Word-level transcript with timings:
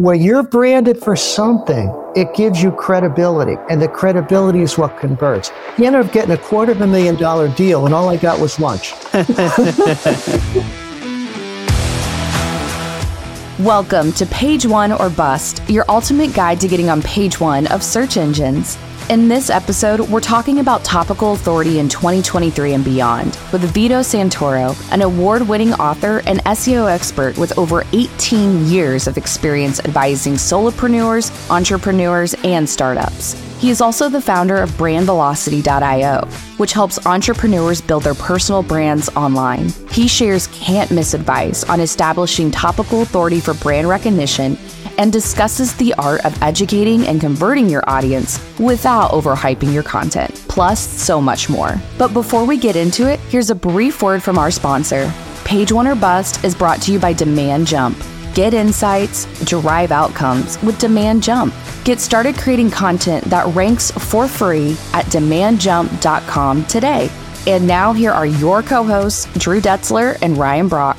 when 0.00 0.18
you're 0.22 0.42
branded 0.42 0.96
for 0.96 1.14
something, 1.14 1.94
it 2.16 2.32
gives 2.34 2.62
you 2.62 2.72
credibility, 2.72 3.56
and 3.68 3.82
the 3.82 3.88
credibility 3.88 4.62
is 4.62 4.78
what 4.78 4.98
converts. 4.98 5.52
You 5.76 5.84
ended 5.84 6.06
up 6.06 6.10
getting 6.10 6.30
a 6.30 6.38
quarter 6.38 6.72
of 6.72 6.80
a 6.80 6.86
million 6.86 7.16
dollar 7.16 7.48
deal, 7.48 7.84
and 7.84 7.94
all 7.94 8.08
I 8.08 8.16
got 8.16 8.40
was 8.40 8.58
lunch. 8.58 8.94
Welcome 13.58 14.12
to 14.14 14.24
Page 14.24 14.64
One 14.64 14.90
or 14.90 15.10
Bust, 15.10 15.60
your 15.68 15.84
ultimate 15.90 16.32
guide 16.32 16.62
to 16.62 16.68
getting 16.68 16.88
on 16.88 17.02
page 17.02 17.38
one 17.38 17.66
of 17.66 17.82
search 17.82 18.16
engines. 18.16 18.78
In 19.10 19.26
this 19.26 19.50
episode, 19.50 19.98
we're 20.08 20.20
talking 20.20 20.60
about 20.60 20.84
topical 20.84 21.32
authority 21.32 21.80
in 21.80 21.88
2023 21.88 22.74
and 22.74 22.84
beyond 22.84 23.36
with 23.50 23.64
Vito 23.74 24.02
Santoro, 24.02 24.76
an 24.92 25.02
award 25.02 25.42
winning 25.48 25.72
author 25.74 26.22
and 26.26 26.38
SEO 26.44 26.88
expert 26.88 27.36
with 27.36 27.58
over 27.58 27.82
18 27.92 28.66
years 28.66 29.08
of 29.08 29.18
experience 29.18 29.80
advising 29.80 30.34
solopreneurs, 30.34 31.32
entrepreneurs, 31.50 32.34
and 32.44 32.68
startups. 32.68 33.32
He 33.58 33.70
is 33.70 33.80
also 33.80 34.08
the 34.08 34.20
founder 34.20 34.58
of 34.58 34.70
BrandVelocity.io, 34.74 36.26
which 36.58 36.72
helps 36.72 37.04
entrepreneurs 37.04 37.80
build 37.80 38.04
their 38.04 38.14
personal 38.14 38.62
brands 38.62 39.08
online. 39.16 39.70
He 39.90 40.06
shares 40.06 40.46
can't 40.52 40.92
miss 40.92 41.14
advice 41.14 41.64
on 41.64 41.80
establishing 41.80 42.52
topical 42.52 43.02
authority 43.02 43.40
for 43.40 43.54
brand 43.54 43.88
recognition 43.88 44.56
and 45.00 45.10
discusses 45.10 45.74
the 45.76 45.94
art 45.94 46.22
of 46.26 46.42
educating 46.42 47.06
and 47.06 47.22
converting 47.22 47.70
your 47.70 47.82
audience 47.88 48.38
without 48.58 49.12
overhyping 49.12 49.72
your 49.72 49.82
content, 49.82 50.44
plus 50.46 50.78
so 50.78 51.22
much 51.22 51.48
more. 51.48 51.80
But 51.96 52.12
before 52.12 52.44
we 52.44 52.58
get 52.58 52.76
into 52.76 53.10
it, 53.10 53.18
here's 53.20 53.48
a 53.48 53.54
brief 53.54 54.02
word 54.02 54.22
from 54.22 54.36
our 54.36 54.50
sponsor. 54.50 55.10
Page 55.42 55.72
One 55.72 55.86
or 55.86 55.94
Bust 55.94 56.44
is 56.44 56.54
brought 56.54 56.82
to 56.82 56.92
you 56.92 56.98
by 56.98 57.14
DemandJump. 57.14 58.34
Get 58.34 58.52
insights, 58.52 59.24
drive 59.46 59.90
outcomes 59.90 60.62
with 60.62 60.78
DemandJump. 60.78 61.84
Get 61.84 61.98
started 61.98 62.36
creating 62.36 62.70
content 62.70 63.24
that 63.24 63.52
ranks 63.54 63.90
for 63.90 64.28
free 64.28 64.72
at 64.92 65.06
demandjump.com 65.06 66.66
today. 66.66 67.10
And 67.46 67.66
now, 67.66 67.94
here 67.94 68.12
are 68.12 68.26
your 68.26 68.62
co 68.62 68.84
hosts, 68.84 69.24
Drew 69.38 69.62
Detzler 69.62 70.18
and 70.20 70.36
Ryan 70.36 70.68
Brock. 70.68 70.98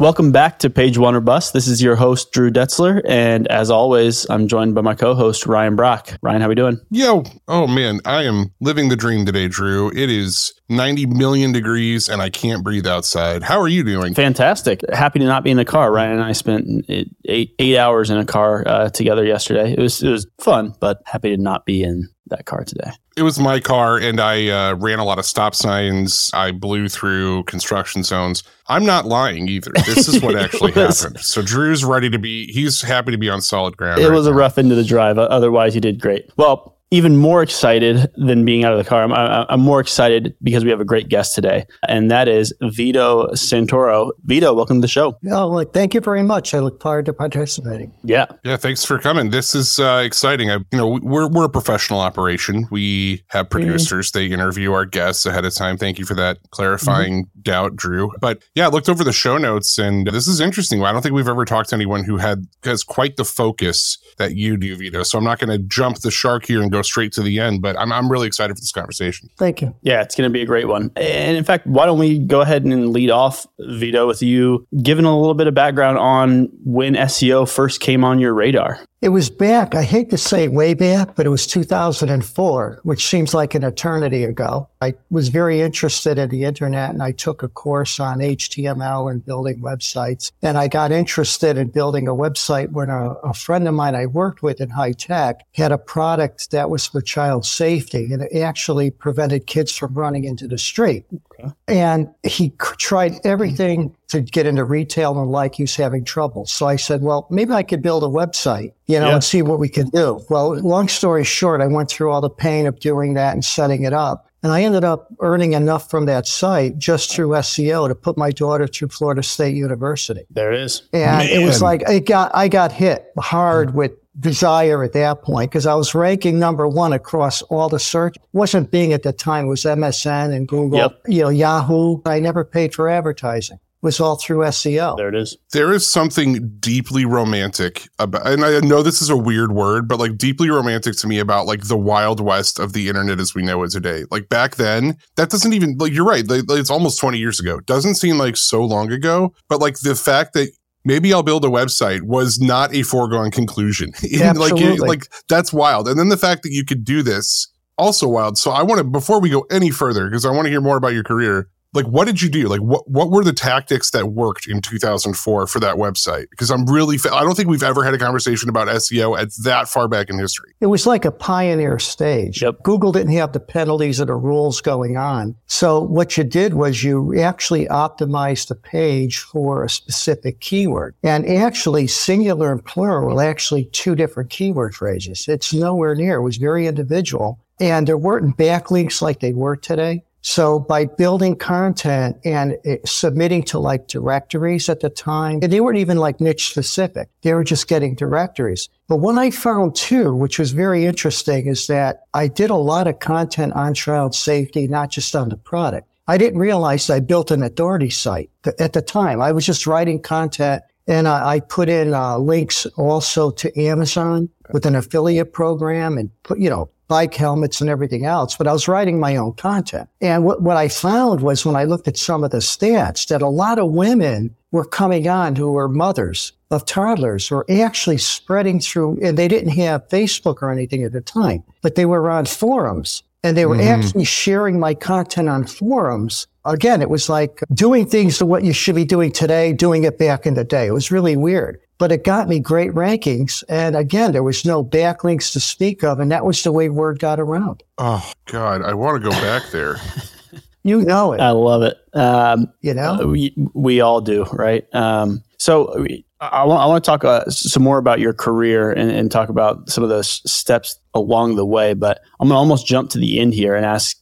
Welcome 0.00 0.32
back 0.32 0.58
to 0.58 0.70
Page 0.70 0.98
One 0.98 1.14
or 1.14 1.20
Bust. 1.20 1.52
This 1.52 1.68
is 1.68 1.80
your 1.80 1.94
host, 1.94 2.32
Drew 2.32 2.50
Detzler. 2.50 3.00
And 3.08 3.46
as 3.46 3.70
always, 3.70 4.28
I'm 4.28 4.48
joined 4.48 4.74
by 4.74 4.80
my 4.80 4.96
co 4.96 5.14
host, 5.14 5.46
Ryan 5.46 5.76
Brock. 5.76 6.18
Ryan, 6.20 6.40
how 6.40 6.46
are 6.46 6.48
we 6.48 6.56
doing? 6.56 6.80
Yo, 6.90 7.22
oh 7.46 7.68
man, 7.68 8.00
I 8.04 8.24
am 8.24 8.52
living 8.60 8.88
the 8.88 8.96
dream 8.96 9.24
today, 9.24 9.46
Drew. 9.46 9.92
It 9.92 10.10
is 10.10 10.52
90 10.68 11.06
million 11.06 11.52
degrees 11.52 12.08
and 12.08 12.20
I 12.20 12.28
can't 12.28 12.64
breathe 12.64 12.88
outside. 12.88 13.44
How 13.44 13.60
are 13.60 13.68
you 13.68 13.84
doing? 13.84 14.14
Fantastic. 14.14 14.80
Happy 14.92 15.20
to 15.20 15.26
not 15.26 15.44
be 15.44 15.52
in 15.52 15.58
the 15.58 15.64
car. 15.64 15.92
Ryan 15.92 16.14
and 16.14 16.24
I 16.24 16.32
spent 16.32 16.66
eight, 16.88 17.54
eight 17.60 17.76
hours 17.78 18.10
in 18.10 18.18
a 18.18 18.26
car 18.26 18.66
uh, 18.66 18.88
together 18.88 19.24
yesterday. 19.24 19.74
It 19.74 19.78
was, 19.78 20.02
it 20.02 20.10
was 20.10 20.26
fun, 20.40 20.74
but 20.80 21.02
happy 21.06 21.30
to 21.36 21.40
not 21.40 21.66
be 21.66 21.84
in 21.84 22.08
that 22.26 22.46
car 22.46 22.64
today. 22.64 22.90
It 23.16 23.22
was 23.22 23.38
my 23.38 23.60
car, 23.60 23.96
and 23.96 24.20
I 24.20 24.48
uh, 24.48 24.74
ran 24.74 24.98
a 24.98 25.04
lot 25.04 25.20
of 25.20 25.24
stop 25.24 25.54
signs. 25.54 26.32
I 26.34 26.50
blew 26.50 26.88
through 26.88 27.44
construction 27.44 28.02
zones. 28.02 28.42
I'm 28.66 28.84
not 28.84 29.06
lying 29.06 29.46
either. 29.46 29.70
This 29.86 30.08
is 30.08 30.20
what 30.20 30.34
actually 30.40 30.72
was, 30.72 31.02
happened. 31.02 31.20
So 31.20 31.40
Drew's 31.40 31.84
ready 31.84 32.10
to 32.10 32.18
be. 32.18 32.46
He's 32.52 32.82
happy 32.82 33.12
to 33.12 33.18
be 33.18 33.30
on 33.30 33.40
solid 33.40 33.76
ground. 33.76 34.00
It 34.00 34.08
right 34.08 34.14
was 34.14 34.26
now. 34.26 34.32
a 34.32 34.34
rough 34.34 34.58
end 34.58 34.72
of 34.72 34.76
the 34.76 34.84
drive. 34.84 35.16
Otherwise, 35.18 35.74
he 35.74 35.80
did 35.80 36.00
great. 36.00 36.28
Well, 36.36 36.73
even 36.94 37.16
more 37.16 37.42
excited 37.42 38.08
than 38.16 38.44
being 38.44 38.64
out 38.64 38.72
of 38.72 38.78
the 38.78 38.88
car. 38.88 39.02
I'm, 39.02 39.12
I'm, 39.12 39.60
more 39.60 39.80
excited 39.80 40.36
because 40.44 40.62
we 40.62 40.70
have 40.70 40.80
a 40.80 40.84
great 40.84 41.08
guest 41.08 41.34
today, 41.34 41.66
and 41.88 42.08
that 42.08 42.28
is 42.28 42.54
Vito 42.62 43.26
Santoro. 43.32 44.12
Vito, 44.24 44.54
welcome 44.54 44.76
to 44.76 44.80
the 44.80 44.88
show. 44.88 45.16
Oh, 45.28 45.48
well, 45.50 45.64
thank 45.64 45.92
you 45.92 46.00
very 46.00 46.22
much. 46.22 46.54
I 46.54 46.60
look 46.60 46.80
forward 46.80 47.06
to 47.06 47.12
participating. 47.12 47.92
Yeah, 48.04 48.26
yeah. 48.44 48.56
Thanks 48.56 48.84
for 48.84 49.00
coming. 49.00 49.30
This 49.30 49.56
is 49.56 49.80
uh, 49.80 50.02
exciting. 50.04 50.52
I, 50.52 50.58
you 50.70 50.78
know, 50.78 51.00
we're 51.02 51.26
we're 51.26 51.46
a 51.46 51.48
professional 51.48 51.98
operation. 51.98 52.68
We 52.70 53.24
have 53.28 53.50
producers. 53.50 54.12
Mm-hmm. 54.12 54.18
They 54.18 54.32
interview 54.32 54.72
our 54.72 54.84
guests 54.84 55.26
ahead 55.26 55.44
of 55.44 55.52
time. 55.52 55.76
Thank 55.76 55.98
you 55.98 56.04
for 56.04 56.14
that 56.14 56.38
clarifying 56.50 57.24
mm-hmm. 57.24 57.40
doubt, 57.40 57.74
Drew. 57.74 58.12
But 58.20 58.40
yeah, 58.54 58.66
I 58.66 58.70
looked 58.70 58.88
over 58.88 59.02
the 59.02 59.12
show 59.12 59.36
notes, 59.36 59.78
and 59.78 60.06
this 60.06 60.28
is 60.28 60.40
interesting. 60.40 60.84
I 60.84 60.92
don't 60.92 61.02
think 61.02 61.14
we've 61.14 61.26
ever 61.26 61.44
talked 61.44 61.70
to 61.70 61.74
anyone 61.74 62.04
who 62.04 62.18
had 62.18 62.44
has 62.62 62.84
quite 62.84 63.16
the 63.16 63.24
focus 63.24 63.98
that 64.18 64.36
you 64.36 64.56
do, 64.56 64.76
Vito. 64.76 65.02
So 65.02 65.18
I'm 65.18 65.24
not 65.24 65.40
going 65.40 65.50
to 65.50 65.66
jump 65.66 65.98
the 66.00 66.12
shark 66.12 66.46
here 66.46 66.62
and 66.62 66.70
go 66.70 66.82
straight 66.84 67.12
to 67.12 67.22
the 67.22 67.40
end. 67.40 67.62
But 67.62 67.78
I'm, 67.78 67.92
I'm 67.92 68.10
really 68.10 68.26
excited 68.26 68.54
for 68.54 68.60
this 68.60 68.72
conversation. 68.72 69.28
Thank 69.38 69.62
you. 69.62 69.74
Yeah, 69.82 70.02
it's 70.02 70.14
going 70.14 70.28
to 70.28 70.32
be 70.32 70.42
a 70.42 70.46
great 70.46 70.68
one. 70.68 70.90
And 70.96 71.36
in 71.36 71.44
fact, 71.44 71.66
why 71.66 71.86
don't 71.86 71.98
we 71.98 72.18
go 72.18 72.40
ahead 72.40 72.64
and 72.64 72.90
lead 72.90 73.10
off, 73.10 73.46
Vito, 73.58 74.06
with 74.06 74.22
you 74.22 74.66
giving 74.82 75.04
a 75.04 75.18
little 75.18 75.34
bit 75.34 75.46
of 75.46 75.54
background 75.54 75.98
on 75.98 76.48
when 76.64 76.94
SEO 76.94 77.50
first 77.50 77.80
came 77.80 78.04
on 78.04 78.18
your 78.18 78.34
radar? 78.34 78.80
It 79.04 79.10
was 79.10 79.28
back, 79.28 79.74
I 79.74 79.82
hate 79.82 80.08
to 80.12 80.16
say 80.16 80.48
way 80.48 80.72
back, 80.72 81.14
but 81.14 81.26
it 81.26 81.28
was 81.28 81.46
2004, 81.46 82.80
which 82.84 83.06
seems 83.06 83.34
like 83.34 83.54
an 83.54 83.62
eternity 83.62 84.24
ago. 84.24 84.66
I 84.80 84.94
was 85.10 85.28
very 85.28 85.60
interested 85.60 86.18
in 86.18 86.30
the 86.30 86.44
internet 86.44 86.88
and 86.88 87.02
I 87.02 87.12
took 87.12 87.42
a 87.42 87.48
course 87.48 88.00
on 88.00 88.20
HTML 88.20 89.10
and 89.10 89.22
building 89.22 89.60
websites. 89.60 90.32
And 90.40 90.56
I 90.56 90.68
got 90.68 90.90
interested 90.90 91.58
in 91.58 91.68
building 91.68 92.08
a 92.08 92.14
website 92.14 92.70
when 92.70 92.88
a, 92.88 93.10
a 93.22 93.34
friend 93.34 93.68
of 93.68 93.74
mine 93.74 93.94
I 93.94 94.06
worked 94.06 94.42
with 94.42 94.58
in 94.62 94.70
high 94.70 94.92
tech 94.92 95.44
had 95.52 95.70
a 95.70 95.76
product 95.76 96.50
that 96.52 96.70
was 96.70 96.86
for 96.86 97.02
child 97.02 97.44
safety 97.44 98.10
and 98.10 98.22
it 98.22 98.40
actually 98.40 98.90
prevented 98.90 99.46
kids 99.46 99.76
from 99.76 99.92
running 99.92 100.24
into 100.24 100.48
the 100.48 100.56
street. 100.56 101.04
Okay. 101.38 101.52
And 101.68 102.08
he 102.22 102.54
tried 102.78 103.14
everything 103.22 103.94
to 104.08 104.20
get 104.20 104.46
into 104.46 104.64
retail 104.64 105.18
and 105.18 105.30
like 105.30 105.56
he 105.56 105.64
was 105.64 105.74
having 105.74 106.04
trouble. 106.04 106.46
So 106.46 106.66
I 106.66 106.76
said, 106.76 107.02
well, 107.02 107.26
maybe 107.30 107.52
I 107.52 107.62
could 107.62 107.82
build 107.82 108.04
a 108.04 108.06
website, 108.06 108.72
you 108.86 108.98
know, 108.98 109.08
yeah. 109.08 109.14
and 109.14 109.24
see 109.24 109.42
what 109.42 109.58
we 109.58 109.68
can 109.68 109.88
do. 109.88 110.24
Well, 110.28 110.58
long 110.60 110.88
story 110.88 111.24
short, 111.24 111.60
I 111.60 111.66
went 111.66 111.88
through 111.88 112.10
all 112.10 112.20
the 112.20 112.30
pain 112.30 112.66
of 112.66 112.78
doing 112.80 113.14
that 113.14 113.32
and 113.32 113.44
setting 113.44 113.84
it 113.84 113.92
up. 113.92 114.28
And 114.42 114.52
I 114.52 114.62
ended 114.62 114.84
up 114.84 115.08
earning 115.20 115.54
enough 115.54 115.88
from 115.88 116.04
that 116.04 116.26
site 116.26 116.76
just 116.76 117.10
through 117.10 117.28
SEO 117.28 117.88
to 117.88 117.94
put 117.94 118.18
my 118.18 118.30
daughter 118.30 118.66
through 118.66 118.88
Florida 118.88 119.22
State 119.22 119.56
University. 119.56 120.26
There 120.28 120.52
it 120.52 120.60
is. 120.60 120.82
And 120.92 121.26
Man. 121.26 121.28
it 121.28 121.42
was 121.42 121.62
like, 121.62 121.82
it 121.88 122.04
got, 122.04 122.30
I 122.34 122.48
got 122.48 122.70
hit 122.70 123.06
hard 123.18 123.74
with 123.74 123.92
desire 124.20 124.84
at 124.84 124.92
that 124.92 125.22
point 125.22 125.50
because 125.50 125.66
I 125.66 125.74
was 125.74 125.94
ranking 125.94 126.38
number 126.38 126.68
one 126.68 126.92
across 126.92 127.40
all 127.42 127.70
the 127.70 127.78
search. 127.78 128.16
It 128.16 128.22
wasn't 128.34 128.70
Bing 128.70 128.92
at 128.92 129.02
the 129.02 129.14
time, 129.14 129.46
it 129.46 129.48
was 129.48 129.62
MSN 129.62 130.34
and 130.34 130.46
Google, 130.46 130.78
yep. 130.78 131.00
you 131.06 131.22
know, 131.22 131.30
Yahoo. 131.30 132.02
I 132.04 132.20
never 132.20 132.44
paid 132.44 132.74
for 132.74 132.90
advertising 132.90 133.58
was 133.84 134.00
all 134.00 134.16
through 134.16 134.38
SEO. 134.38 134.96
There 134.96 135.08
it 135.08 135.14
is. 135.14 135.36
There 135.52 135.72
is 135.72 135.86
something 135.86 136.56
deeply 136.58 137.04
romantic 137.04 137.86
about, 137.98 138.26
and 138.26 138.44
I 138.44 138.58
know 138.60 138.82
this 138.82 139.02
is 139.02 139.10
a 139.10 139.16
weird 139.16 139.52
word, 139.52 139.86
but 139.86 140.00
like 140.00 140.16
deeply 140.16 140.50
romantic 140.50 140.96
to 140.96 141.06
me 141.06 141.18
about 141.18 141.46
like 141.46 141.68
the 141.68 141.76
wild 141.76 142.18
west 142.18 142.58
of 142.58 142.72
the 142.72 142.88
internet 142.88 143.20
as 143.20 143.34
we 143.34 143.42
know 143.42 143.62
it 143.62 143.70
today. 143.70 144.04
Like 144.10 144.28
back 144.28 144.56
then, 144.56 144.96
that 145.16 145.30
doesn't 145.30 145.52
even 145.52 145.76
like 145.78 145.92
you're 145.92 146.06
right. 146.06 146.26
Like, 146.26 146.44
it's 146.48 146.70
almost 146.70 146.98
20 146.98 147.18
years 147.18 147.38
ago. 147.38 147.60
Doesn't 147.60 147.96
seem 147.96 148.18
like 148.18 148.36
so 148.36 148.64
long 148.64 148.90
ago, 148.90 149.34
but 149.48 149.60
like 149.60 149.78
the 149.80 149.94
fact 149.94 150.32
that 150.32 150.50
maybe 150.84 151.12
I'll 151.12 151.22
build 151.22 151.44
a 151.44 151.48
website 151.48 152.02
was 152.02 152.40
not 152.40 152.74
a 152.74 152.82
foregone 152.82 153.30
conclusion. 153.30 153.90
Absolutely. 154.20 154.78
like, 154.78 154.80
like 154.80 155.08
that's 155.28 155.52
wild. 155.52 155.88
And 155.88 155.98
then 155.98 156.08
the 156.08 156.16
fact 156.16 156.42
that 156.42 156.52
you 156.52 156.64
could 156.64 156.84
do 156.84 157.02
this 157.02 157.48
also 157.76 158.08
wild. 158.08 158.38
So 158.38 158.50
I 158.50 158.62
want 158.62 158.78
to, 158.78 158.84
before 158.84 159.20
we 159.20 159.30
go 159.30 159.46
any 159.50 159.70
further, 159.70 160.06
because 160.08 160.24
I 160.24 160.30
want 160.30 160.46
to 160.46 160.50
hear 160.50 160.60
more 160.60 160.76
about 160.76 160.92
your 160.92 161.04
career, 161.04 161.48
like 161.74 161.86
what 161.86 162.06
did 162.06 162.22
you 162.22 162.28
do? 162.28 162.48
Like 162.48 162.60
what 162.60 162.88
what 162.88 163.10
were 163.10 163.24
the 163.24 163.32
tactics 163.32 163.90
that 163.90 164.06
worked 164.06 164.46
in 164.46 164.60
2004 164.60 165.46
for 165.46 165.60
that 165.60 165.76
website? 165.76 166.30
Because 166.30 166.50
i'm 166.50 166.64
really 166.66 166.98
fa- 166.98 167.14
i 167.14 167.22
don't 167.22 167.34
think 167.34 167.48
we've 167.48 167.62
ever 167.62 167.84
had 167.84 167.94
a 167.94 167.98
conversation 167.98 168.48
about 168.48 168.68
seo 168.68 169.18
at 169.18 169.28
that 169.42 169.68
far 169.68 169.88
back 169.88 170.08
in 170.08 170.18
history. 170.18 170.52
It 170.60 170.66
was 170.66 170.86
like 170.86 171.04
a 171.04 171.10
pioneer 171.10 171.78
stage. 171.78 172.42
Yep. 172.42 172.62
google 172.62 172.92
didn't 172.92 173.12
have 173.12 173.32
the 173.32 173.40
penalties 173.40 174.00
or 174.00 174.06
the 174.06 174.14
rules 174.14 174.60
going 174.60 174.96
on. 174.96 175.34
So 175.46 175.80
what 175.80 176.16
you 176.16 176.24
did 176.24 176.54
was 176.54 176.84
you 176.84 177.18
actually 177.20 177.66
optimized 177.66 178.48
the 178.48 178.54
page 178.54 179.18
for 179.18 179.64
a 179.64 179.70
specific 179.70 180.40
keyword. 180.40 180.94
And 181.02 181.26
actually 181.28 181.86
singular 181.86 182.52
and 182.52 182.64
plural 182.64 183.14
were 183.14 183.22
actually 183.22 183.66
two 183.66 183.94
different 183.94 184.30
keyword 184.30 184.74
phrases. 184.74 185.26
It's 185.28 185.52
nowhere 185.52 185.94
near. 185.94 186.16
It 186.16 186.22
was 186.22 186.36
very 186.36 186.66
individual. 186.66 187.40
And 187.60 187.86
there 187.86 187.98
weren't 187.98 188.36
backlinks 188.36 189.00
like 189.00 189.20
they 189.20 189.32
were 189.32 189.56
today 189.56 190.04
so 190.26 190.58
by 190.58 190.86
building 190.86 191.36
content 191.36 192.16
and 192.24 192.56
eh, 192.64 192.78
submitting 192.86 193.42
to 193.42 193.58
like 193.58 193.88
directories 193.88 194.70
at 194.70 194.80
the 194.80 194.88
time, 194.88 195.40
and 195.42 195.52
they 195.52 195.60
weren't 195.60 195.78
even 195.78 195.98
like 195.98 196.18
niche 196.18 196.48
specific. 196.48 197.10
They 197.20 197.34
were 197.34 197.44
just 197.44 197.68
getting 197.68 197.94
directories. 197.94 198.70
But 198.88 198.96
what 198.96 199.18
I 199.18 199.30
found 199.30 199.76
too, 199.76 200.14
which 200.14 200.38
was 200.38 200.52
very 200.52 200.86
interesting, 200.86 201.46
is 201.46 201.66
that 201.66 202.04
I 202.14 202.28
did 202.28 202.48
a 202.48 202.56
lot 202.56 202.86
of 202.86 203.00
content 203.00 203.52
on 203.52 203.74
child 203.74 204.14
safety, 204.14 204.66
not 204.66 204.90
just 204.90 205.14
on 205.14 205.28
the 205.28 205.36
product. 205.36 205.86
I 206.08 206.16
didn't 206.16 206.40
realize 206.40 206.88
I 206.88 207.00
built 207.00 207.30
an 207.30 207.42
authority 207.42 207.90
site 207.90 208.30
at 208.58 208.72
the 208.72 208.82
time. 208.82 209.20
I 209.20 209.30
was 209.30 209.44
just 209.44 209.66
writing 209.66 210.00
content 210.00 210.62
and 210.86 211.06
I 211.06 211.40
put 211.40 211.68
in 211.68 211.94
uh, 211.94 212.18
links 212.18 212.66
also 212.76 213.30
to 213.30 213.60
Amazon 213.60 214.28
with 214.52 214.66
an 214.66 214.76
affiliate 214.76 215.32
program 215.32 215.96
and 215.96 216.10
put, 216.22 216.38
you 216.38 216.50
know, 216.50 216.70
bike 216.88 217.14
helmets 217.14 217.60
and 217.60 217.70
everything 217.70 218.04
else, 218.04 218.36
but 218.36 218.46
I 218.46 218.52
was 218.52 218.68
writing 218.68 219.00
my 219.00 219.16
own 219.16 219.32
content. 219.34 219.88
And 220.00 220.24
what, 220.24 220.42
what 220.42 220.56
I 220.56 220.68
found 220.68 221.20
was 221.20 221.44
when 221.44 221.56
I 221.56 221.64
looked 221.64 221.88
at 221.88 221.96
some 221.96 222.24
of 222.24 222.30
the 222.30 222.38
stats 222.38 223.08
that 223.08 223.22
a 223.22 223.28
lot 223.28 223.58
of 223.58 223.70
women 223.70 224.34
were 224.50 224.64
coming 224.64 225.08
on 225.08 225.34
who 225.36 225.52
were 225.52 225.68
mothers 225.68 226.32
of 226.50 226.64
toddlers 226.64 227.30
were 227.30 227.46
actually 227.50 227.98
spreading 227.98 228.60
through, 228.60 228.98
and 229.02 229.18
they 229.18 229.28
didn't 229.28 229.50
have 229.50 229.88
Facebook 229.88 230.42
or 230.42 230.50
anything 230.50 230.84
at 230.84 230.92
the 230.92 231.00
time, 231.00 231.42
but 231.62 231.74
they 231.74 231.86
were 231.86 232.10
on 232.10 232.26
forums 232.26 233.02
and 233.24 233.36
they 233.36 233.46
were 233.46 233.56
mm. 233.56 233.66
actually 233.66 234.04
sharing 234.04 234.60
my 234.60 234.74
content 234.74 235.30
on 235.30 235.46
forums. 235.46 236.26
Again, 236.44 236.82
it 236.82 236.90
was 236.90 237.08
like 237.08 237.40
doing 237.54 237.86
things 237.86 238.18
to 238.18 238.26
what 238.26 238.44
you 238.44 238.52
should 238.52 238.74
be 238.74 238.84
doing 238.84 239.10
today, 239.10 239.54
doing 239.54 239.84
it 239.84 239.98
back 239.98 240.26
in 240.26 240.34
the 240.34 240.44
day. 240.44 240.66
It 240.66 240.72
was 240.72 240.90
really 240.90 241.16
weird, 241.16 241.58
but 241.78 241.90
it 241.90 242.04
got 242.04 242.28
me 242.28 242.38
great 242.38 242.70
rankings. 242.72 243.42
And 243.48 243.74
again, 243.74 244.12
there 244.12 244.22
was 244.22 244.44
no 244.44 244.62
backlinks 244.62 245.32
to 245.32 245.40
speak 245.40 245.82
of. 245.82 246.00
And 246.00 246.12
that 246.12 246.26
was 246.26 246.42
the 246.42 246.52
way 246.52 246.68
word 246.68 246.98
got 246.98 247.18
around. 247.18 247.62
Oh 247.78 248.12
God, 248.26 248.60
I 248.62 248.74
want 248.74 249.02
to 249.02 249.10
go 249.10 249.16
back 249.22 249.50
there. 249.50 249.78
you 250.62 250.82
know 250.82 251.14
it. 251.14 251.20
I 251.20 251.30
love 251.30 251.62
it. 251.62 251.78
Um, 251.94 252.52
you 252.60 252.74
know, 252.74 253.00
uh, 253.00 253.06
we, 253.06 253.34
we 253.54 253.80
all 253.80 254.02
do. 254.02 254.24
Right. 254.24 254.66
Um, 254.74 255.22
so 255.38 255.86
I 256.20 256.44
want, 256.44 256.62
I 256.62 256.66
want 256.66 256.84
to 256.84 256.90
talk 256.90 257.04
uh, 257.04 257.24
some 257.30 257.62
more 257.62 257.78
about 257.78 258.00
your 258.00 258.12
career 258.12 258.70
and, 258.70 258.90
and, 258.90 259.10
talk 259.10 259.28
about 259.28 259.68
some 259.68 259.84
of 259.84 259.90
those 259.90 260.22
steps 260.30 260.78
along 260.94 261.36
the 261.36 261.46
way. 261.46 261.74
But 261.74 262.00
I'm 262.20 262.28
going 262.28 262.36
to 262.36 262.38
almost 262.38 262.66
jump 262.66 262.90
to 262.90 262.98
the 262.98 263.20
end 263.20 263.34
here 263.34 263.54
and 263.54 263.66
ask 263.66 263.96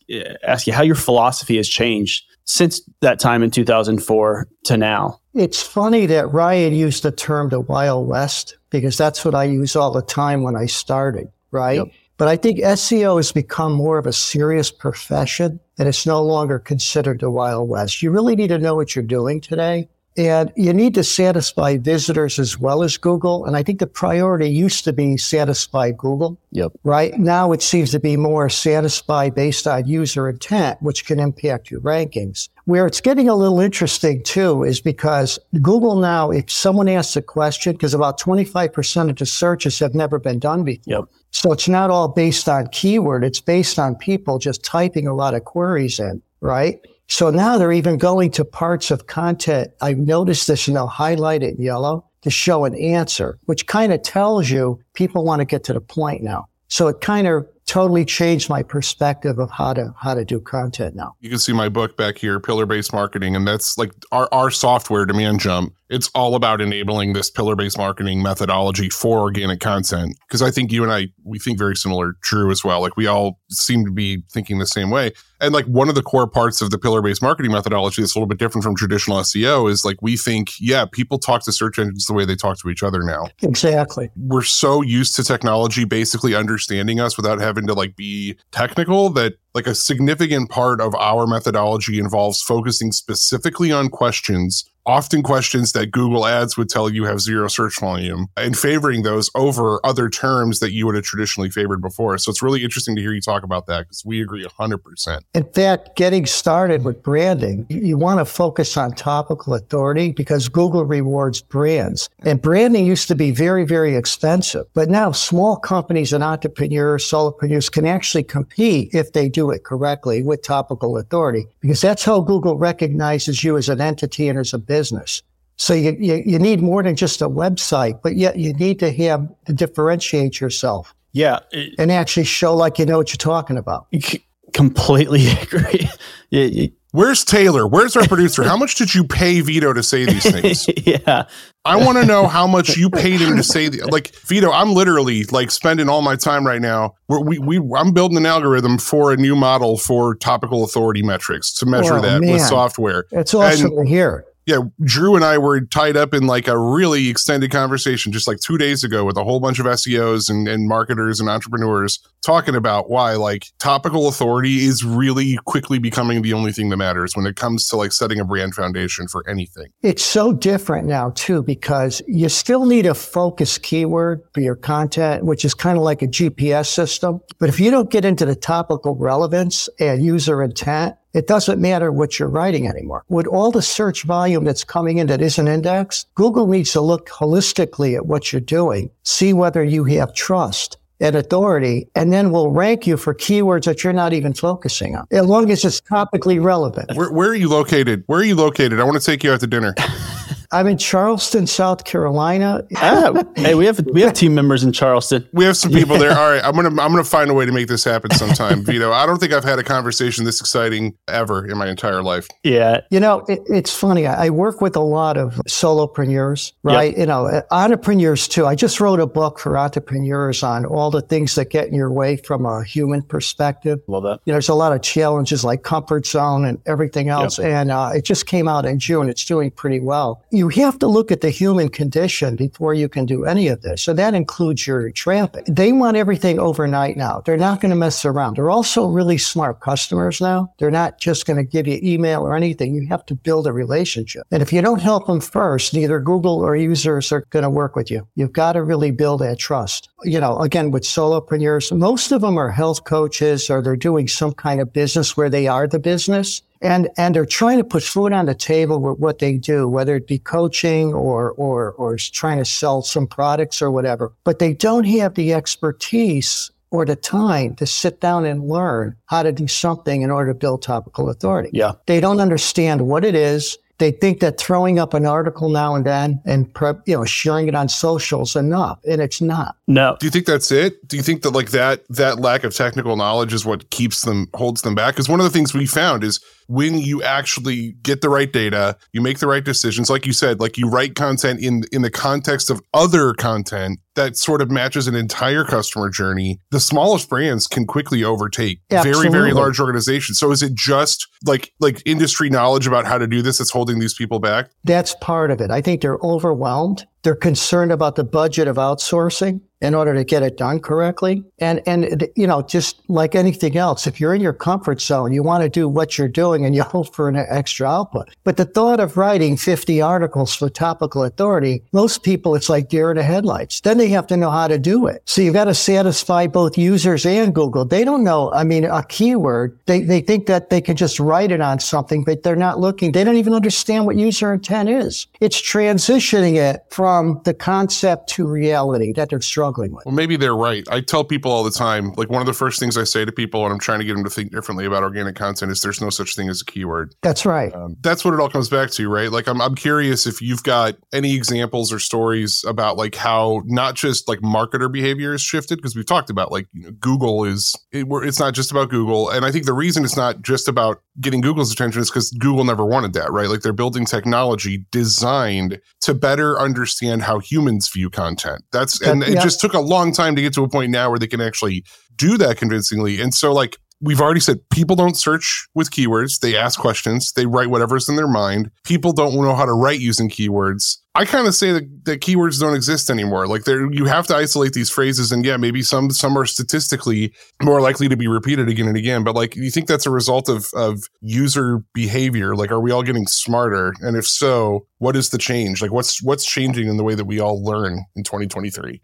ask 0.47 0.67
you 0.67 0.73
how 0.73 0.83
your 0.83 0.95
philosophy 0.95 1.57
has 1.57 1.69
changed 1.69 2.25
since 2.45 2.81
that 3.01 3.19
time 3.19 3.43
in 3.43 3.51
2004 3.51 4.49
to 4.65 4.77
now. 4.77 5.21
It's 5.35 5.63
funny 5.63 6.07
that 6.07 6.33
Ryan 6.33 6.75
used 6.75 7.03
the 7.03 7.13
term 7.13 7.49
the 7.49 7.61
Wild 7.61 8.09
West 8.09 8.59
because 8.71 8.99
that's 8.99 9.25
what 9.25 9.35
I 9.35 9.45
use 9.45 9.77
all 9.77 9.93
the 9.93 10.03
time 10.03 10.43
when 10.43 10.57
I 10.57 10.67
started, 10.67 11.29
right? 11.51 11.79
Yep. 11.79 11.89
But 12.19 12.29
I 12.29 12.37
think 12.37 12.61
SEO 12.61 13.17
has 13.17 13.33
become 13.33 13.73
more 13.73 13.99
of 13.99 14.07
a 14.07 14.13
serious 14.13 14.71
profession 14.71 15.59
and 15.79 15.89
it's 15.89 16.07
no 16.07 16.23
longer 16.23 16.59
considered 16.59 17.21
the 17.21 17.31
Wild 17.31 17.69
West. 17.69 18.03
You 18.03 18.11
really 18.11 18.37
need 18.37 18.49
to 18.49 18.59
know 18.59 18.75
what 18.75 18.95
you're 18.95 19.03
doing 19.03 19.41
today. 19.41 19.89
And 20.17 20.53
you 20.57 20.73
need 20.75 20.95
to 20.95 21.05
satisfy 21.05 21.79
visitors 21.79 22.39
as 22.39 22.59
well 22.59 22.83
as 22.83 22.97
Google. 22.97 23.47
And 23.47 23.57
I 23.57 23.63
think 23.63 23.79
the 23.79 23.87
priority 23.87 24.49
used 24.49 24.85
to 24.85 24.93
be 24.93 25.17
satisfy 25.17 25.91
Google. 25.93 26.39
Yep. 26.51 26.73
Right 26.85 27.19
now 27.19 27.53
it 27.53 27.63
seems 27.63 27.91
to 27.93 28.01
be 28.01 28.17
more 28.17 28.49
satisfy 28.51 29.31
based 29.31 29.67
on 29.67 29.87
user 29.87 30.29
intent, 30.29 30.83
which 30.83 31.07
can 31.07 31.19
impact 31.19 31.71
your 31.71 31.81
rankings. 31.81 32.51
Where 32.67 32.87
it's 32.87 33.01
getting 33.01 33.29
a 33.29 33.35
little 33.35 33.59
interesting 33.59 34.23
too 34.23 34.63
is 34.65 34.81
because 34.81 35.39
Google 35.63 35.97
now, 35.97 36.31
if 36.31 36.51
someone 36.51 36.89
asks 36.89 37.17
a 37.17 37.23
question, 37.23 37.73
because 37.73 37.95
about 37.95 38.21
25% 38.21 39.11
of 39.11 39.17
the 39.17 39.27
searches 39.27 39.79
have 39.79 39.95
never 39.95 40.19
been 40.19 40.39
done 40.39 40.63
before. 40.63 40.83
Yep. 40.85 41.05
So 41.31 41.53
it's 41.53 41.69
not 41.69 41.91
all 41.91 42.09
based 42.09 42.49
on 42.49 42.67
keyword. 42.69 43.25
It's 43.25 43.41
based 43.41 43.79
on 43.79 43.97
people 43.97 44.39
just 44.39 44.63
typing 44.63 45.07
a 45.07 45.15
lot 45.15 45.35
of 45.35 45.45
queries 45.45 45.99
in, 45.99 46.21
right? 46.41 46.79
So 47.09 47.31
now 47.31 47.59
they're 47.59 47.73
even 47.73 47.99
going 47.99 48.31
to 48.33 48.45
parts 48.45 48.91
of 48.91 49.07
content. 49.07 49.71
I've 49.81 49.99
noticed 49.99 50.47
this 50.47 50.67
and 50.67 50.77
they'll 50.77 50.87
highlight 50.87 51.43
it 51.43 51.57
in 51.57 51.63
yellow 51.63 52.09
to 52.23 52.31
show 52.31 52.65
an 52.65 52.75
answer, 52.75 53.39
which 53.45 53.67
kind 53.67 53.93
of 53.93 54.03
tells 54.03 54.49
you 54.49 54.81
people 54.95 55.25
want 55.25 55.41
to 55.41 55.45
get 55.45 55.65
to 55.65 55.73
the 55.73 55.81
point 55.81 56.23
now. 56.23 56.47
So 56.69 56.89
it 56.89 57.01
kind 57.01 57.27
of 57.27 57.47
totally 57.67 58.05
changed 58.05 58.49
my 58.49 58.63
perspective 58.63 59.39
of 59.39 59.51
how 59.51 59.73
to 59.75 59.95
how 59.99 60.15
to 60.15 60.25
do 60.25 60.41
content 60.41 60.95
now. 60.97 61.15
You 61.21 61.31
can 61.31 61.39
see 61.39 61.53
my 61.53 61.69
book 61.69 61.97
back 61.97 62.19
here, 62.19 62.41
Pillar 62.41 62.67
Based 62.67 62.93
Marketing, 62.93 63.37
and 63.37 63.47
that's 63.47 63.77
like 63.77 63.93
our, 64.11 64.29
our 64.33 64.51
software 64.51 65.07
DemandJump 65.07 65.73
it's 65.93 66.11
all 66.15 66.35
about 66.35 66.63
enabling 66.63 67.13
this 67.13 67.29
pillar 67.29 67.55
based 67.55 67.77
marketing 67.77 68.23
methodology 68.23 68.89
for 68.89 69.19
organic 69.19 69.61
content. 69.61 70.17
Because 70.27 70.41
I 70.41 70.51
think 70.51 70.73
you 70.73 70.83
and 70.83 70.91
I, 70.91 71.09
we 71.23 71.39
think 71.39 71.59
very 71.59 71.77
similar, 71.77 72.17
Drew, 72.23 72.51
as 72.51 72.65
well. 72.65 72.81
Like 72.81 72.97
we 72.97 73.07
all 73.07 73.39
seem 73.51 73.85
to 73.85 73.91
be 73.91 74.23
thinking 74.33 74.59
the 74.59 74.67
same 74.67 74.89
way. 74.89 75.13
And 75.43 75.53
like 75.53 75.67
one 75.67 75.89
of 75.89 75.95
the 75.95 76.03
core 76.03 76.27
parts 76.27 76.63
of 76.63 76.71
the 76.71 76.79
pillar 76.79 77.03
based 77.03 77.21
marketing 77.21 77.53
methodology 77.53 78.01
that's 78.01 78.15
a 78.15 78.19
little 78.19 78.29
bit 78.29 78.39
different 78.39 78.65
from 78.65 78.77
traditional 78.77 79.19
SEO 79.19 79.71
is 79.71 79.85
like 79.85 80.01
we 80.01 80.17
think, 80.17 80.53
yeah, 80.61 80.87
people 80.91 81.19
talk 81.19 81.43
to 81.43 81.53
search 81.53 81.79
engines 81.79 82.07
the 82.07 82.15
way 82.15 82.25
they 82.25 82.37
talk 82.37 82.59
to 82.61 82.71
each 82.71 82.83
other 82.83 83.03
now. 83.03 83.27
Exactly. 83.43 84.11
We're 84.17 84.43
so 84.43 84.81
used 84.83 85.17
to 85.17 85.25
technology 85.25 85.85
basically 85.85 86.35
understanding 86.35 87.01
us 87.01 87.17
without 87.17 87.41
having 87.41 87.67
to 87.67 87.75
like 87.75 87.97
be 87.97 88.39
technical 88.53 89.11
that 89.11 89.35
like 89.55 89.67
a 89.67 89.75
significant 89.75 90.49
part 90.49 90.81
of 90.81 90.95
our 90.95 91.27
methodology 91.27 91.99
involves 91.99 92.41
focusing 92.41 92.93
specifically 92.93 93.71
on 93.71 93.89
questions 93.89 94.65
often 94.87 95.23
questions 95.23 95.73
that 95.73 95.91
Google 95.91 96.27
Ads 96.27 96.57
would 96.57 96.69
tell 96.69 96.91
you 96.91 97.05
have 97.05 97.21
zero 97.21 97.49
search 97.49 97.79
volume 97.79 98.27
and 98.37 98.57
favoring 98.57 99.03
those 99.03 99.31
over 99.35 99.81
other 99.85 100.09
terms 100.09 100.59
that 100.61 100.73
you 100.73 100.87
would 100.87 100.95
have 100.95 101.05
traditionally 101.05 101.51
favored 101.51 101.81
before. 101.81 102.19
So 102.19 102.31
it's 102.31 102.43
really 102.43 102.65
interesting 102.65 102.97
to 102.97 103.03
hear 103.03 103.13
you 103.13 103.21
talk 103.21 103.43
about 103.43 103.67
that 103.67 103.83
because 103.83 104.05
we 104.05 104.21
agree 104.21 104.45
100%. 104.45 105.21
In 105.35 105.45
fact, 105.45 105.97
getting 105.97 106.27
started 106.27 106.85
with 106.85 107.03
branding, 107.03 107.67
you 107.69 107.97
want 107.97 108.19
to 108.19 108.25
focus 108.25 108.77
on 108.77 108.93
topical 108.93 109.55
authority 109.55 110.13
because 110.13 110.49
Google 110.49 110.85
rewards 110.85 111.43
brands. 111.43 112.09
And 112.21 112.43
branding 112.43 112.87
used 112.87 113.09
to 113.09 113.15
be 113.15 113.31
very, 113.31 113.65
very 113.65 113.97
expensive. 113.97 114.67
But 114.75 114.89
now 114.89 115.13
small 115.13 115.57
companies 115.57 116.13
and 116.13 116.25
entrepreneurs, 116.25 117.09
solopreneurs 117.09 117.71
can 117.71 117.87
actually 117.87 118.25
compete 118.25 118.91
if 118.93 119.13
they 119.13 119.29
do 119.29 119.51
it 119.51 119.65
correctly 119.65 120.23
with 120.23 120.43
topical 120.43 120.99
authority 120.99 121.47
because 121.61 121.81
that's 121.81 122.05
how 122.05 122.21
Google 122.21 122.57
recognizes 122.57 123.45
you 123.45 123.57
as 123.57 123.69
an 123.69 123.81
entity 123.81 124.29
and 124.29 124.39
as 124.39 124.53
a 124.53 124.59
business. 124.73 125.23
So 125.57 125.75
you, 125.75 125.95
you, 126.01 126.23
you 126.25 126.39
need 126.39 126.63
more 126.63 126.83
than 126.83 126.97
just 126.97 127.21
a 127.21 127.29
website, 127.29 128.01
but 128.03 128.17
yet 128.17 128.39
you 128.39 128.55
need 128.55 128.79
to 128.79 128.91
have 128.91 129.29
to 129.45 129.53
differentiate 129.53 130.41
yourself. 130.41 130.95
Yeah. 131.13 131.41
It, 131.51 131.75
and 131.79 131.93
actually 131.93 132.25
show 132.25 132.57
like 132.57 132.79
you 132.79 132.87
know 132.87 132.97
what 132.97 133.11
you're 133.11 133.19
talking 133.19 133.59
about. 133.59 133.87
Completely 134.55 135.29
agree. 135.29 136.73
Where's 136.93 137.25
Taylor? 137.25 137.67
Where's 137.67 137.97
our 137.97 138.07
producer? 138.07 138.43
How 138.43 138.57
much 138.57 138.75
did 138.75 138.95
you 138.95 139.05
pay 139.05 139.41
Vito 139.41 139.73
to 139.73 139.83
say 139.83 140.05
these 140.05 140.31
things? 140.41 140.67
yeah. 140.87 141.25
I 141.65 141.77
want 141.77 141.99
to 141.99 142.05
know 142.05 142.27
how 142.27 142.47
much 142.47 142.77
you 142.77 142.91
paid 142.91 143.21
him 143.21 143.37
to 143.37 143.43
say 143.43 143.69
the, 143.69 143.87
like 143.91 144.15
Vito, 144.27 144.51
I'm 144.51 144.75
literally 144.75 145.25
like 145.25 145.51
spending 145.51 145.89
all 145.89 146.03
my 146.03 146.17
time 146.17 146.47
right 146.47 146.61
now 146.61 146.95
where 147.07 147.21
we, 147.21 147.39
we 147.39 147.61
I'm 147.77 147.93
building 147.93 148.19
an 148.19 148.27
algorithm 148.27 148.79
for 148.79 149.13
a 149.13 149.17
new 149.17 149.37
model 149.37 149.79
for 149.79 150.15
topical 150.17 150.65
authority 150.65 151.03
metrics 151.03 151.53
to 151.55 151.67
measure 151.67 151.99
oh, 151.99 152.01
that 152.03 152.21
man. 152.21 152.33
with 152.33 152.43
software. 152.43 153.07
It's 153.11 153.33
awesome 153.33 153.67
and, 153.67 153.87
to 153.87 153.89
hear 153.89 154.27
yeah, 154.47 154.59
Drew 154.83 155.15
and 155.15 155.25
I 155.25 155.39
were 155.39 155.61
tied 155.61 155.97
up 155.97 156.13
in 156.13 156.27
like 156.27 156.49
a 156.49 156.59
really 156.59 157.09
extended 157.09 157.51
conversation 157.51 158.13
just 158.13 158.27
like 158.27 158.41
two 158.41 158.59
days 158.59 158.83
ago 158.83 159.05
with 159.05 159.17
a 159.17 159.25
whole 159.25 159.41
bunch 159.41 159.59
of 159.59 159.67
SEOs 159.67 160.29
and, 160.29 160.49
and 160.49 160.69
marketers 160.69 161.21
and 161.21 161.29
entrepreneurs 161.29 162.01
talking 162.23 162.55
about 162.55 162.89
why 162.89 163.15
like 163.15 163.47
topical 163.59 164.09
authority 164.09 164.65
is 164.65 164.85
really 164.85 165.37
quickly 165.45 165.79
becoming 165.79 166.23
the 166.23 166.33
only 166.33 166.53
thing 166.53 166.69
that 166.71 166.77
matters 166.77 167.17
when 167.17 167.27
it 167.27 167.37
comes 167.37 167.69
to 167.69 167.77
like 167.77 167.93
setting 167.93 168.21
a 168.21 168.25
brand 168.25 168.55
foundation 168.55 169.09
for 169.09 169.29
anything. 169.29 169.67
It's 169.83 170.03
so 170.03 170.33
different 170.33 170.87
now 170.87 171.11
too, 171.11 171.43
because 171.43 172.01
you 172.07 172.29
still 172.29 172.65
need 172.65 172.87
a 172.87 172.95
focus 172.95 173.59
keyword 173.59 174.23
for 174.33 174.41
your 174.41 174.57
content, 174.57 175.25
which 175.25 175.45
is 175.45 175.55
kind 175.55 175.77
of 175.77 175.85
like 175.85 176.03
a 176.03 176.07
GPS 176.07 176.67
system. 176.67 177.21
But 177.39 177.49
if 177.49 177.59
you 177.59 177.71
don't 177.71 177.91
get 177.91 178.05
into 178.05 178.25
the 178.25 178.37
topical 178.37 178.95
relevance 178.95 179.69
and 179.79 180.03
user 180.03 180.43
intent, 180.43 180.97
it 181.13 181.27
doesn't 181.27 181.61
matter 181.61 181.93
what 181.93 182.19
you're 182.19 182.29
writing 182.29 182.67
anymore. 182.67 183.05
With 183.09 183.27
all 183.27 183.51
the 183.51 183.61
search 183.61 184.05
volume 184.05 184.45
that's 184.45 184.65
coming 184.65 184.97
in 184.97 185.09
that 185.09 185.21
isn't 185.21 185.47
indexed, 185.47 186.09
Google 186.15 186.47
needs 186.47 186.73
to 186.73 186.81
look 186.81 187.09
holistically 187.11 187.95
at 187.95 188.07
what 188.07 188.33
you're 188.33 188.41
doing, 188.41 188.91
see 189.03 189.35
whether 189.35 189.63
you 189.63 189.85
have 189.85 190.15
trust 190.15 190.79
and 191.03 191.17
authority, 191.17 191.89
and 191.95 192.13
then 192.13 192.31
we'll 192.31 192.51
rank 192.51 192.87
you 192.87 192.97
for 192.97 193.13
keywords 193.15 193.65
that 193.65 193.83
you're 193.83 193.93
not 193.93 194.13
even 194.13 194.33
focusing 194.33 194.95
on, 194.97 195.07
as 195.11 195.27
long 195.27 195.51
as 195.51 195.65
it's 195.65 195.81
topically 195.81 196.43
relevant. 196.43 196.91
Where, 196.95 197.11
where 197.11 197.29
are 197.29 197.35
you 197.35 197.49
located? 197.49 198.05
Where 198.07 198.21
are 198.21 198.25
you 198.25 198.37
located? 198.37 198.79
I 198.79 198.85
want 198.85 198.97
to 198.97 199.05
take 199.05 199.25
you 199.25 199.33
out 199.33 199.41
to 199.41 199.47
dinner. 199.49 199.75
I'm 200.53 200.67
in 200.67 200.77
Charleston, 200.77 201.47
South 201.47 201.85
Carolina. 201.85 202.63
ah, 202.77 203.25
hey, 203.37 203.55
we 203.55 203.65
have 203.65 203.81
we 203.87 204.03
have 204.03 204.13
team 204.13 204.35
members 204.35 204.63
in 204.63 204.71
Charleston. 204.73 205.27
We 205.33 205.45
have 205.47 205.57
some 205.57 205.73
people 205.73 205.97
yeah. 205.97 206.03
there. 206.03 206.19
All 206.19 206.29
right, 206.29 206.45
I'm 206.45 206.55
gonna 206.55 206.69
I'm 206.69 206.91
gonna 206.91 207.05
find 207.05 207.31
a 207.31 207.35
way 207.35 207.47
to 207.47 207.53
make 207.53 207.69
this 207.69 207.85
happen 207.85 208.11
sometime, 208.11 208.63
Vito. 208.65 208.93
I 208.93 209.07
don't 209.07 209.19
think 209.19 209.33
I've 209.33 209.45
had 209.45 209.59
a 209.59 209.65
conversation 209.65 210.25
this 210.25 210.41
exciting 210.41 210.95
ever 211.09 211.49
in 211.49 211.57
my 211.57 211.69
entire 211.69 212.03
life. 212.03 212.29
Yeah, 212.45 212.83
you 212.91 213.01
know, 213.01 213.25
it, 213.29 213.41
it's 213.47 213.75
funny. 213.75 214.07
I 214.07 214.29
work 214.29 214.61
with 214.61 214.77
a 214.77 214.81
lot 214.81 215.17
of 215.17 215.37
solopreneurs, 215.49 216.53
right? 216.63 216.91
Yep. 216.91 216.99
You 216.99 217.07
know, 217.07 217.43
entrepreneurs 217.51 218.29
too. 218.29 218.47
I 218.47 218.55
just 218.55 218.79
wrote 218.79 219.01
a 219.01 219.07
book 219.07 219.39
for 219.39 219.57
entrepreneurs 219.57 220.43
on 220.43 220.67
all 220.67 220.91
the 220.91 221.03
things 221.03 221.35
that 221.37 221.49
get 221.49 221.69
in 221.69 221.75
your 221.75 221.91
way 221.91 222.19
from 222.19 222.45
a 222.45 222.63
human 222.63 223.01
perspective. 223.01 223.81
Love 223.87 224.03
that. 224.03 224.21
You 224.27 224.33
know, 224.33 224.35
there's 224.35 224.51
a 224.51 224.55
lot 224.55 224.75
of 224.75 224.83
challenges 224.83 225.45
like 225.45 225.63
comfort 225.63 226.05
zone 226.05 226.45
and 226.45 226.61
everything 226.67 227.09
else, 227.09 227.39
yep. 227.39 227.49
and 227.49 227.71
uh, 227.71 227.93
it 227.95 228.05
just 228.05 228.27
came 228.27 228.49
out 228.49 228.67
in 228.67 228.79
June. 228.79 229.09
It's 229.09 229.25
doing 229.25 229.51
pretty 229.51 229.81
well. 229.81 230.23
You 230.31 230.42
you 230.43 230.49
have 230.49 230.77
to 230.81 230.89
look 230.89 231.13
at 231.13 231.21
the 231.21 231.31
human 231.31 231.69
condition 231.69 232.35
before 232.35 232.75
you 232.75 232.89
can 232.89 233.07
do 233.07 233.25
any 233.25 233.47
of 233.47 233.63
this. 233.63 233.81
So 233.81 233.95
that 233.95 234.13
includes 234.13 234.67
your 234.67 234.91
traffic. 234.91 235.45
They 235.47 235.71
want 235.71 235.97
everything 235.97 236.41
overnight 236.41 236.97
now. 236.97 237.23
They're 237.25 237.37
not 237.37 237.61
going 237.61 237.71
to 237.71 237.77
mess 237.77 238.05
around. 238.05 238.37
They're 238.37 238.51
also 238.51 238.89
really 238.89 239.19
smart 239.19 239.61
customers 239.61 240.21
now. 240.21 240.53
They're 240.59 240.73
not 240.73 240.99
just 240.99 241.27
going 241.27 241.37
to 241.37 241.45
give 241.45 241.69
you 241.69 241.79
email 241.81 242.23
or 242.23 242.35
anything. 242.35 242.75
You 242.75 242.89
have 242.89 243.07
to 243.07 243.15
build 243.15 243.47
a 243.47 243.53
relationship. 243.53 244.27
And 244.33 244.43
if 244.43 244.53
you 244.53 244.61
don't 244.63 244.81
help 244.81 245.07
them 245.07 245.21
first, 245.21 245.75
neither 245.75 246.01
Google 246.01 246.41
or 246.41 246.57
users 246.57 247.13
are 247.13 247.25
going 247.31 247.45
to 247.45 247.51
work 247.51 247.77
with 247.77 247.89
you. 247.89 248.09
You've 248.17 248.33
got 248.33 248.55
to 248.55 248.65
really 248.65 248.91
build 248.91 249.21
that 249.21 249.39
trust. 249.39 249.91
You 250.03 250.19
know, 250.19 250.39
again, 250.41 250.73
with 250.73 250.83
solopreneurs, 250.83 251.71
most 251.77 252.11
of 252.11 252.21
them 252.21 252.37
are 252.37 252.51
health 252.51 252.83
coaches 252.83 253.49
or 253.49 253.63
they're 253.63 253.77
doing 253.77 254.09
some 254.09 254.33
kind 254.33 254.61
of 254.61 254.73
business 254.73 255.17
where 255.17 255.31
they 255.31 255.47
are 255.47 255.69
the 255.69 255.79
business 255.79 256.43
and 256.63 256.89
and 256.97 257.15
they're 257.15 257.27
trying 257.27 257.59
to 257.59 257.65
put 257.65 257.83
food 257.83 258.13
on 258.13 258.27
the 258.27 258.35
table 258.35 258.81
with 258.81 258.99
what 258.99 259.19
they 259.19 259.37
do, 259.37 259.69
whether 259.69 259.97
it 259.97 260.07
be 260.07 260.19
coaching 260.19 260.95
or 260.95 261.33
or 261.33 261.73
or 261.73 261.97
trying 261.97 262.39
to 262.39 262.45
sell 262.45 262.83
some 262.83 263.07
products 263.07 263.61
or 263.61 263.71
whatever. 263.71 264.13
But 264.25 264.39
they 264.39 264.55
don't 264.55 264.85
have 264.85 265.15
the 265.15 265.35
expertise 265.35 266.51
or 266.71 266.87
the 266.87 266.97
time 266.97 267.55
to 267.57 267.67
sit 267.67 268.01
down 268.01 268.25
and 268.25 268.49
learn 268.49 268.97
how 269.07 269.23
to 269.23 269.31
do 269.31 269.47
something 269.47 270.01
in 270.01 270.11
order 270.11 270.33
to 270.33 270.39
build 270.39 270.63
topical 270.63 271.11
authority. 271.11 271.51
Yeah. 271.53 271.73
They 271.87 272.01
don't 272.01 272.19
understand 272.19 272.89
what 272.89 273.05
it 273.05 273.15
is. 273.15 273.59
They 273.83 273.91
think 273.91 274.21
that 274.21 274.39
throwing 274.39 274.79
up 274.79 274.95
an 274.95 275.05
article 275.05 275.49
now 275.49 275.75
and 275.75 275.85
then 275.85 276.21
and 276.25 276.49
you 276.87 276.95
know 276.97 277.05
sharing 277.05 277.49
it 277.49 277.57
on 277.57 277.69
socials 277.69 278.37
enough, 278.37 278.79
and 278.89 279.03
it's 279.03 279.21
not. 279.21 279.57
No. 279.67 279.97
Do 279.99 280.07
you 280.07 280.11
think 280.13 280.25
that's 280.25 280.53
it? 280.53 280.87
Do 280.87 280.97
you 280.97 281.03
think 281.03 281.23
that 281.23 281.31
like 281.31 281.51
that 281.51 281.83
that 281.89 282.21
lack 282.21 282.45
of 282.45 282.55
technical 282.55 282.95
knowledge 282.95 283.35
is 283.35 283.45
what 283.45 283.71
keeps 283.71 284.03
them 284.03 284.29
holds 284.35 284.63
them 284.63 284.77
back? 284.77 284.95
Because 284.95 285.09
one 285.09 285.19
of 285.19 285.25
the 285.25 285.31
things 285.31 285.53
we 285.53 285.67
found 285.67 286.05
is 286.05 286.21
when 286.47 286.79
you 286.79 287.03
actually 287.03 287.73
get 287.83 288.03
the 288.03 288.09
right 288.09 288.33
data, 288.33 288.77
you 288.93 289.01
make 289.01 289.19
the 289.19 289.27
right 289.27 289.43
decisions. 289.43 289.91
Like 289.91 290.07
you 290.07 290.13
said, 290.13 290.39
like 290.39 290.57
you 290.57 290.69
write 290.69 290.95
content 290.95 291.41
in 291.41 291.65
in 291.73 291.83
the 291.83 291.91
context 291.91 292.51
of 292.51 292.63
other 292.73 293.15
content 293.15 293.81
that 293.95 294.17
sort 294.17 294.41
of 294.41 294.51
matches 294.51 294.87
an 294.87 294.95
entire 294.95 295.45
customer 295.45 295.91
journey. 295.91 296.39
The 296.51 296.61
smallest 296.61 297.09
brands 297.09 297.47
can 297.47 297.67
quickly 297.67 298.03
overtake 298.05 298.61
very 298.71 299.09
very 299.09 299.33
large 299.33 299.61
organizations. 299.61 300.19
So 300.19 300.31
is 300.31 300.43
it 300.43 300.55
just 300.55 301.09
like 301.25 301.53
like 301.61 301.83
industry 301.85 302.31
knowledge 302.31 302.67
about 302.67 302.87
how 302.87 302.99
to 302.99 303.07
do 303.07 303.23
this 303.23 303.39
that's 303.39 303.51
holding 303.51 303.79
these 303.79 303.95
people 303.95 304.19
back? 304.19 304.51
That's 304.65 304.95
part 305.01 305.31
of 305.31 305.41
it. 305.41 305.51
I 305.51 305.61
think 305.61 305.81
they're 305.81 305.99
overwhelmed. 306.03 306.87
They're 307.03 307.15
concerned 307.15 307.73
about 307.73 307.97
the 307.97 308.05
budget 308.05 308.49
of 308.49 308.57
outsourcing 308.57 309.41
in 309.63 309.75
order 309.77 309.95
to 309.95 310.03
get 310.03 310.25
it 310.25 310.37
done 310.37 310.59
correctly. 310.59 311.23
And, 311.39 311.63
and, 311.67 312.09
you 312.17 312.27
know, 312.27 312.43
just 312.43 312.83
like 312.89 313.15
anything 313.15 313.57
else, 313.57 313.87
if 313.87 314.01
you're 314.01 314.15
in 314.15 314.21
your 314.21 314.33
comfort 314.33 314.81
zone, 314.81 315.13
you 315.13 315.23
want 315.23 315.45
to 315.45 315.49
do 315.49 315.69
what 315.69 315.97
you're 315.97 316.09
doing 316.09 316.45
and 316.45 316.55
you 316.55 316.63
hope 316.73 316.93
for 316.93 317.09
an 317.09 317.17
extra 317.17 317.69
output. 317.69 318.11
But 318.25 318.37
the 318.37 318.45
thought 318.45 318.81
of 318.81 318.97
writing 318.97 319.37
50 319.37 319.81
articles 319.81 320.35
for 320.35 320.51
topical 320.51 321.05
authority, 321.05 321.63
most 321.73 322.03
people, 322.03 322.35
it's 322.35 322.49
like 322.49 322.69
deer 322.69 322.91
in 322.91 322.97
the 322.97 323.05
headlights. 323.05 323.61
Then 323.61 323.79
they 323.79 323.89
have 323.89 324.09
to 324.09 324.17
know 324.17 324.31
how 324.31 324.49
to 324.49 324.59
do 324.59 324.89
it. 324.89 325.03
So 325.07 325.23
you've 325.23 325.35
got 325.35 325.45
to 325.45 325.55
satisfy 325.55 326.27
both 326.27 326.59
users 326.59 327.07
and 327.07 327.33
Google. 327.33 327.65
They 327.65 327.85
don't 327.85 328.03
know. 328.03 328.33
I 328.33 328.43
mean, 328.43 328.65
a 328.65 328.83
keyword, 328.83 329.57
they, 329.67 329.83
they 329.83 330.01
think 330.01 330.27
that 330.27 330.51
they 330.51 330.61
can 330.61 330.75
just 330.77 330.99
write 330.99 331.31
it 331.31 331.41
on 331.41 331.61
something, 331.61 332.03
but 332.03 332.25
they're 332.25 332.35
not 332.35 332.59
looking. 332.59 332.91
They 332.91 333.05
don't 333.05 333.17
even 333.17 333.33
understand 333.33 333.87
what 333.87 333.97
user 333.97 334.33
intent 334.33 334.69
is. 334.69 335.07
It's 335.21 335.41
transitioning 335.41 336.35
it 336.35 336.65
from 336.69 336.92
the 337.25 337.35
concept 337.35 338.09
to 338.11 338.27
reality 338.27 338.93
that 338.93 339.11
they're 339.11 339.21
struggling 339.21 339.73
with. 339.73 339.87
Well, 339.87 339.95
maybe 339.95 340.17
they're 340.17 340.37
right. 340.37 340.67
I 340.71 340.81
tell 340.81 341.05
people 341.05 341.31
all 341.31 341.45
the 341.45 341.51
time, 341.51 341.93
like 341.97 342.11
one 342.11 342.21
of 342.21 342.27
the 342.27 342.33
first 342.33 342.59
things 342.59 342.77
I 342.77 342.85
say 342.85 343.05
to 343.05 343.13
people 343.13 343.43
when 343.43 343.53
I'm 343.53 343.59
trying 343.59 343.79
to 343.81 343.85
get 343.85 343.95
them 343.95 344.05
to 344.05 344.11
think 344.11 344.33
differently 344.33 344.65
about 344.65 344.83
organic 344.83 345.17
content 345.17 345.53
is 345.53 345.61
there's 345.61 345.81
no 345.81 345.91
such 345.91 346.15
thing 346.17 346.29
as 346.29 346.41
a 346.41 346.45
keyword. 346.45 346.95
That's 347.03 347.25
right. 347.25 347.55
Um, 347.55 347.77
that's 347.81 348.05
what 348.05 348.15
it 348.15 348.21
all 348.21 348.29
comes 348.29 348.49
back 348.49 348.71
to, 348.73 348.89
right? 348.89 349.11
Like 349.11 349.29
I'm, 349.29 349.41
I'm 349.41 349.55
curious 349.55 350.07
if 350.07 350.21
you've 350.21 350.43
got 350.43 350.77
any 350.93 351.15
examples 351.15 351.73
or 351.73 351.79
stories 351.79 352.45
about 352.47 352.77
like 352.77 352.95
how 352.95 353.43
not 353.47 353.75
just 353.75 354.09
like 354.09 354.21
marketer 354.21 354.71
behavior 354.71 355.13
has 355.13 355.23
shifted 355.23 355.57
because 355.57 355.77
we've 355.77 355.87
talked 355.87 356.11
about 356.11 356.33
like 356.33 356.47
you 356.53 356.65
know, 356.65 356.71
Google 356.73 357.25
is 357.25 357.55
it, 357.73 357.87
it's 357.91 358.21
not 358.21 358.35
just 358.35 358.51
about 358.51 358.71
Google, 358.71 359.11
and 359.11 359.25
I 359.25 359.31
think 359.31 359.47
the 359.47 359.53
reason 359.53 359.85
it's 359.85 359.97
not 359.97 360.23
just 360.23 360.49
about 360.49 360.83
getting 361.01 361.21
Google's 361.21 361.53
attention 361.53 361.81
is 361.81 361.91
because 361.91 362.11
Google 362.11 362.45
never 362.45 362.65
wanted 362.65 362.93
that, 362.95 363.11
right? 363.11 363.29
Like 363.29 363.41
they're 363.41 363.53
building 363.53 363.85
technology 363.85 364.67
designed 364.71 365.61
to 365.81 365.95
better 365.95 366.39
understand 366.39 367.03
how 367.03 367.19
humans 367.19 367.71
view 367.71 367.91
content. 367.91 368.45
That's 368.53 368.81
and 368.83 369.03
it 369.03 369.15
yeah. 369.15 369.23
just 369.23 369.41
took 369.41 369.55
a 369.55 369.61
long 369.61 369.93
time 369.93 370.17
to 370.17 370.23
get 370.23 370.35
to 370.35 370.45
a 370.45 370.49
point 370.49 370.71
now 370.71 370.91
where 370.91 370.99
they 370.99 371.07
can 371.07 371.21
actually 371.21 371.65
do 371.97 372.19
that 372.19 372.37
convincingly. 372.37 373.01
And 373.01 373.15
so 373.15 373.33
like 373.33 373.57
we've 373.81 374.01
already 374.01 374.21
said 374.21 374.39
people 374.51 374.77
don't 374.77 374.97
search 374.97 375.49
with 375.55 375.71
keywords. 375.71 376.21
They 376.21 376.37
ask 376.37 376.59
questions. 376.59 377.13
They 377.13 377.27
write 377.27 377.49
whatever's 377.49 377.89
in 377.89 377.97
their 377.97 378.09
mind. 378.09 378.51
People 378.65 378.93
don't 378.93 379.15
know 379.15 379.35
how 379.35 379.45
to 379.45 379.53
write 379.53 379.81
using 379.81 380.09
keywords. 380.09 380.77
I 380.95 381.07
kind 381.07 381.27
of 381.27 381.35
say 381.35 381.53
that, 381.53 381.85
that 381.87 382.01
keywords 382.03 382.39
don't 382.39 382.55
exist 382.55 382.91
anymore. 382.91 383.27
Like 383.27 383.45
there, 383.45 383.73
you 383.73 383.87
have 383.87 384.07
to 384.09 384.17
isolate 384.17 384.53
these 384.53 384.69
phrases, 384.69 385.11
and 385.11 385.25
yeah, 385.25 385.39
maybe 385.39 385.63
some 385.63 385.91
some 385.91 386.19
are 386.19 386.27
statistically 386.27 387.15
more 387.43 387.63
likely 387.63 387.89
to 387.89 387.97
be 387.97 388.09
repeated 388.09 388.51
again 388.51 388.69
and 388.69 388.77
again. 388.77 389.03
But 389.03 389.15
like, 389.15 389.35
you 389.35 389.51
think 389.51 389.69
that's 389.69 389.87
a 389.87 389.91
result 389.91 390.29
of 390.29 390.47
of 390.55 390.91
user 391.01 391.65
behavior? 391.73 392.37
Like, 392.37 392.51
are 392.51 392.61
we 392.61 392.71
all 392.73 392.83
getting 392.83 393.07
smarter? 393.07 393.73
And 393.81 393.97
if 393.97 394.07
so, 394.07 394.67
what 394.79 394.95
is 394.95 395.09
the 395.09 395.19
change? 395.19 395.63
Like, 395.63 395.73
what's 395.73 396.03
what's 396.03 396.27
changing 396.27 396.69
in 396.69 396.77
the 396.77 396.85
way 396.85 396.95
that 396.95 397.07
we 397.07 397.21
all 397.21 397.43
learn 397.43 397.85
in 397.97 398.05
2023? 398.05 398.81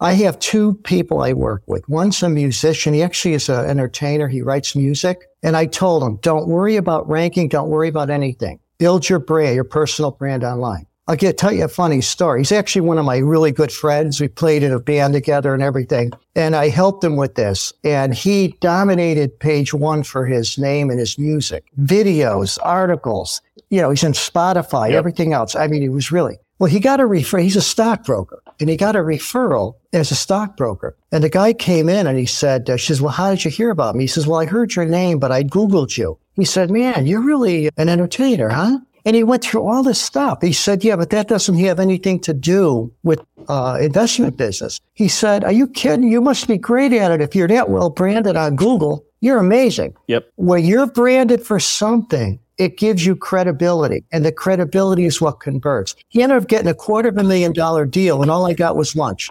I 0.00 0.12
have 0.14 0.38
two 0.40 0.74
people 0.82 1.22
I 1.22 1.34
work 1.34 1.62
with. 1.68 1.88
One's 1.88 2.20
a 2.24 2.28
musician. 2.28 2.94
He 2.94 3.02
actually 3.02 3.34
is 3.34 3.48
an 3.48 3.64
entertainer. 3.64 4.26
He 4.26 4.42
writes 4.42 4.74
music. 4.74 5.22
And 5.44 5.56
I 5.56 5.66
told 5.66 6.02
him, 6.02 6.16
don't 6.16 6.48
worry 6.48 6.76
about 6.76 7.08
ranking. 7.08 7.48
Don't 7.48 7.68
worry 7.68 7.88
about 7.88 8.10
anything. 8.10 8.58
Build 8.78 9.08
your 9.08 9.20
brand, 9.20 9.54
your 9.54 9.64
personal 9.64 10.10
brand 10.10 10.42
online. 10.42 10.86
I'll 11.06 11.16
get, 11.16 11.36
tell 11.36 11.52
you 11.52 11.64
a 11.64 11.68
funny 11.68 12.00
story. 12.00 12.40
He's 12.40 12.52
actually 12.52 12.80
one 12.80 12.96
of 12.96 13.04
my 13.04 13.18
really 13.18 13.52
good 13.52 13.70
friends. 13.70 14.20
We 14.20 14.28
played 14.28 14.62
in 14.62 14.72
a 14.72 14.80
band 14.80 15.12
together 15.12 15.52
and 15.52 15.62
everything. 15.62 16.12
And 16.34 16.56
I 16.56 16.70
helped 16.70 17.04
him 17.04 17.16
with 17.16 17.34
this. 17.34 17.74
And 17.84 18.14
he 18.14 18.56
dominated 18.60 19.38
page 19.38 19.74
one 19.74 20.02
for 20.02 20.24
his 20.24 20.56
name 20.56 20.88
and 20.88 20.98
his 20.98 21.18
music, 21.18 21.64
videos, 21.78 22.58
articles. 22.62 23.42
You 23.68 23.82
know, 23.82 23.90
he's 23.90 24.02
in 24.04 24.12
Spotify, 24.12 24.90
Yep. 24.90 24.98
everything 24.98 25.32
else. 25.34 25.54
I 25.54 25.66
mean, 25.66 25.82
he 25.82 25.90
was 25.90 26.10
really, 26.10 26.38
well, 26.58 26.70
he 26.70 26.80
got 26.80 27.00
a 27.00 27.06
refer. 27.06 27.38
He's 27.38 27.56
a 27.56 27.60
stockbroker 27.60 28.42
and 28.58 28.70
he 28.70 28.76
got 28.76 28.96
a 28.96 29.00
referral 29.00 29.74
as 29.92 30.10
a 30.10 30.14
stockbroker. 30.14 30.96
And 31.12 31.22
the 31.22 31.28
guy 31.28 31.52
came 31.52 31.90
in 31.90 32.06
and 32.06 32.18
he 32.18 32.26
said, 32.26 32.70
uh, 32.70 32.78
she 32.78 32.86
says, 32.86 33.02
well, 33.02 33.12
how 33.12 33.28
did 33.30 33.44
you 33.44 33.50
hear 33.50 33.70
about 33.70 33.94
me? 33.94 34.04
He 34.04 34.08
says, 34.08 34.26
well, 34.26 34.40
I 34.40 34.46
heard 34.46 34.74
your 34.74 34.86
name, 34.86 35.18
but 35.18 35.32
I 35.32 35.42
Googled 35.42 35.98
you. 35.98 36.18
He 36.36 36.44
said, 36.46 36.70
man, 36.70 37.06
you're 37.06 37.20
really 37.20 37.68
an 37.76 37.88
entertainer, 37.90 38.48
huh? 38.48 38.78
And 39.04 39.14
he 39.14 39.22
went 39.22 39.44
through 39.44 39.66
all 39.66 39.82
this 39.82 40.00
stuff. 40.00 40.38
He 40.40 40.52
said, 40.52 40.82
yeah, 40.82 40.96
but 40.96 41.10
that 41.10 41.28
doesn't 41.28 41.58
have 41.58 41.78
anything 41.78 42.20
to 42.20 42.32
do 42.32 42.92
with 43.02 43.20
uh, 43.48 43.78
investment 43.80 44.36
business. 44.36 44.80
He 44.94 45.08
said, 45.08 45.44
are 45.44 45.52
you 45.52 45.66
kidding? 45.66 46.08
You 46.08 46.20
must 46.20 46.48
be 46.48 46.56
great 46.56 46.92
at 46.92 47.10
it 47.10 47.20
if 47.20 47.34
you're 47.34 47.48
that 47.48 47.68
well 47.68 47.90
branded 47.90 48.36
on 48.36 48.56
Google. 48.56 49.04
You're 49.20 49.38
amazing. 49.38 49.94
Yep. 50.08 50.30
When 50.36 50.64
you're 50.64 50.86
branded 50.86 51.42
for 51.42 51.60
something, 51.60 52.38
it 52.56 52.78
gives 52.78 53.04
you 53.04 53.16
credibility, 53.16 54.04
and 54.12 54.24
the 54.24 54.30
credibility 54.30 55.06
is 55.06 55.20
what 55.20 55.40
converts. 55.40 55.96
He 56.08 56.22
ended 56.22 56.38
up 56.38 56.48
getting 56.48 56.68
a 56.68 56.74
quarter 56.74 57.08
of 57.08 57.18
a 57.18 57.24
million 57.24 57.52
dollar 57.52 57.84
deal, 57.84 58.22
and 58.22 58.30
all 58.30 58.46
I 58.46 58.52
got 58.52 58.76
was 58.76 58.94
lunch. 58.94 59.30